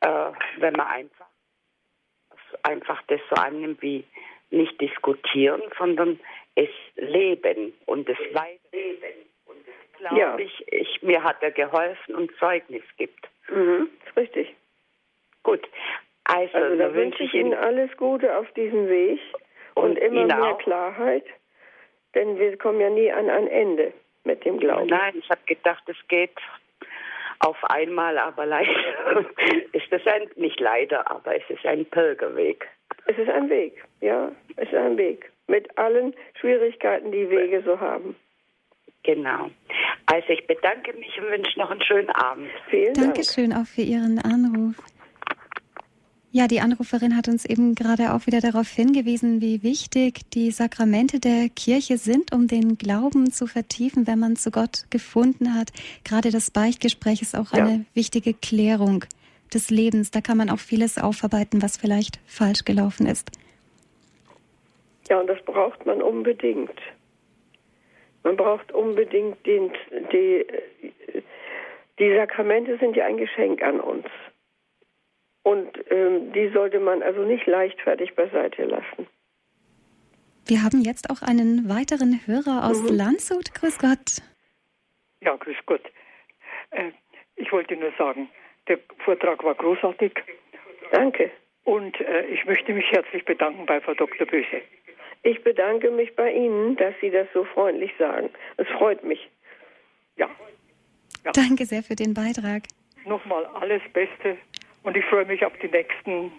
[0.00, 1.26] äh, wenn man einfach,
[2.62, 4.04] einfach das so annimmt wie
[4.50, 6.18] nicht diskutieren, sondern
[6.54, 9.26] es leben und es weiterleben.
[9.46, 10.38] Und das glaube ja.
[10.38, 13.28] ich, ich, mir hat er geholfen und Zeugnis gibt.
[13.48, 14.54] Mhm, ist richtig.
[15.42, 15.66] Gut.
[16.24, 19.20] Also, also da wünsche ich Ihnen alles Gute auf diesem Weg
[19.74, 20.58] und, und immer mehr auch.
[20.58, 21.24] Klarheit,
[22.14, 23.92] denn wir kommen ja nie an ein Ende
[24.24, 24.88] mit dem Glauben.
[24.88, 26.36] Nein, ich habe gedacht, es geht
[27.40, 28.70] auf einmal, aber leider
[29.72, 32.68] ist es ein, nicht leider, aber es ist ein Pilgerweg.
[33.08, 35.32] Es ist ein Weg, ja, es ist ein Weg.
[35.46, 38.14] Mit allen Schwierigkeiten, die Wege so haben.
[39.02, 39.50] Genau.
[40.04, 42.50] Also ich bedanke mich und wünsche noch einen schönen Abend.
[42.68, 43.14] Vielen Dank.
[43.14, 44.76] Dankeschön auch für Ihren Anruf.
[46.30, 51.20] Ja, die Anruferin hat uns eben gerade auch wieder darauf hingewiesen, wie wichtig die Sakramente
[51.20, 55.70] der Kirche sind, um den Glauben zu vertiefen, wenn man zu Gott gefunden hat.
[56.04, 57.64] Gerade das Beichtgespräch ist auch ja.
[57.64, 59.06] eine wichtige Klärung
[59.54, 60.10] des Lebens.
[60.10, 63.30] Da kann man auch vieles aufarbeiten, was vielleicht falsch gelaufen ist.
[65.08, 66.78] Ja, und das braucht man unbedingt.
[68.24, 69.72] Man braucht unbedingt den,
[70.12, 70.46] die,
[71.98, 74.06] die Sakramente sind ja ein Geschenk an uns.
[75.44, 79.06] Und ähm, die sollte man also nicht leichtfertig beiseite lassen.
[80.46, 82.96] Wir haben jetzt auch einen weiteren Hörer aus mhm.
[82.96, 83.54] Landshut.
[83.54, 84.22] Grüß Gott.
[85.22, 85.82] Ja, grüß Gott.
[86.70, 86.90] Äh,
[87.36, 88.28] ich wollte nur sagen,
[88.68, 90.12] der Vortrag war großartig.
[90.90, 91.30] Danke.
[91.64, 94.26] Und äh, ich möchte mich herzlich bedanken bei Frau Dr.
[94.26, 94.62] Böse.
[95.22, 98.30] Ich bedanke mich bei Ihnen, dass Sie das so freundlich sagen.
[98.56, 99.28] Es freut mich.
[100.16, 100.30] Ja.
[101.24, 101.32] ja.
[101.32, 102.62] Danke sehr für den Beitrag.
[103.04, 104.36] Nochmal alles Beste
[104.82, 106.32] und ich freue mich auf die nächsten,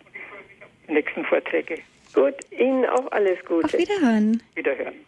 [0.87, 1.75] nächsten Vorträge.
[2.13, 3.65] Gut, Ihnen auch alles Gute.
[3.65, 4.41] Auf Wiederhören.
[4.55, 5.05] Wiederhören.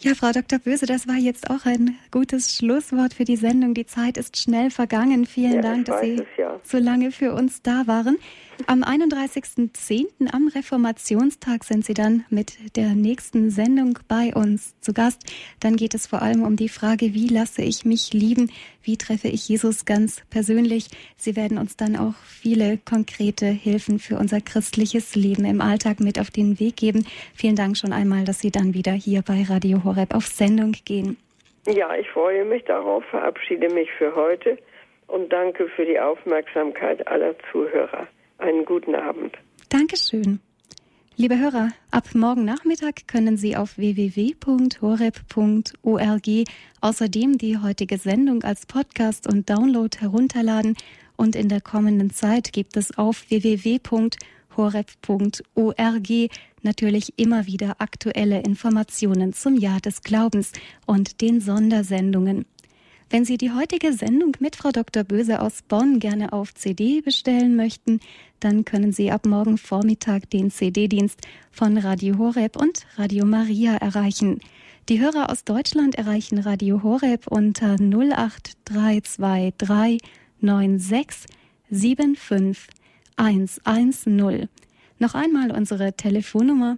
[0.00, 0.60] Ja, Frau Dr.
[0.60, 3.74] Böse, das war jetzt auch ein gutes Schlusswort für die Sendung.
[3.74, 5.26] Die Zeit ist schnell vergangen.
[5.26, 6.60] Vielen ja, Dank, dass Sie es, ja.
[6.62, 8.16] so lange für uns da waren.
[8.66, 10.34] Am 31.10.
[10.34, 15.22] am Reformationstag sind Sie dann mit der nächsten Sendung bei uns zu Gast.
[15.60, 18.50] Dann geht es vor allem um die Frage, wie lasse ich mich lieben?
[18.82, 20.88] Wie treffe ich Jesus ganz persönlich?
[21.16, 26.18] Sie werden uns dann auch viele konkrete Hilfen für unser christliches Leben im Alltag mit
[26.18, 27.06] auf den Weg geben.
[27.34, 31.16] Vielen Dank schon einmal, dass Sie dann wieder hier bei Radio Horeb auf Sendung gehen.
[31.66, 34.58] Ja, ich freue mich darauf, verabschiede mich für heute
[35.06, 38.08] und danke für die Aufmerksamkeit aller Zuhörer.
[38.38, 39.36] Einen guten Abend.
[39.68, 40.40] Dankeschön.
[41.16, 44.78] Liebe Hörer, ab morgen Nachmittag können Sie auf www.horeb.org
[46.80, 50.76] außerdem die heutige Sendung als Podcast und Download herunterladen
[51.16, 53.88] und in der kommenden Zeit gibt es auf www.horeb.org
[56.62, 60.52] natürlich immer wieder aktuelle Informationen zum Jahr des Glaubens
[60.86, 62.46] und den Sondersendungen.
[63.10, 65.02] Wenn Sie die heutige Sendung mit Frau Dr.
[65.02, 68.00] Böse aus Bonn gerne auf CD bestellen möchten,
[68.38, 71.18] dann können Sie ab morgen Vormittag den CD-Dienst
[71.50, 74.40] von Radio Horeb und Radio Maria erreichen.
[74.90, 80.02] Die Hörer aus Deutschland erreichen Radio Horeb unter 08323
[80.42, 81.34] 96
[81.70, 82.68] 75
[83.16, 84.50] 110.
[84.98, 86.76] Noch einmal unsere Telefonnummer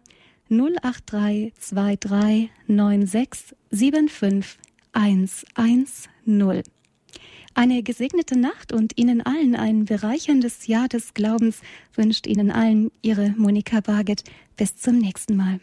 [0.49, 5.87] 08323 96 75 110.
[7.55, 11.61] Eine gesegnete Nacht und Ihnen allen ein bereicherndes Jahr des Glaubens
[11.95, 14.25] wünscht Ihnen allen Ihre Monika Barget.
[14.57, 15.61] Bis zum nächsten Mal.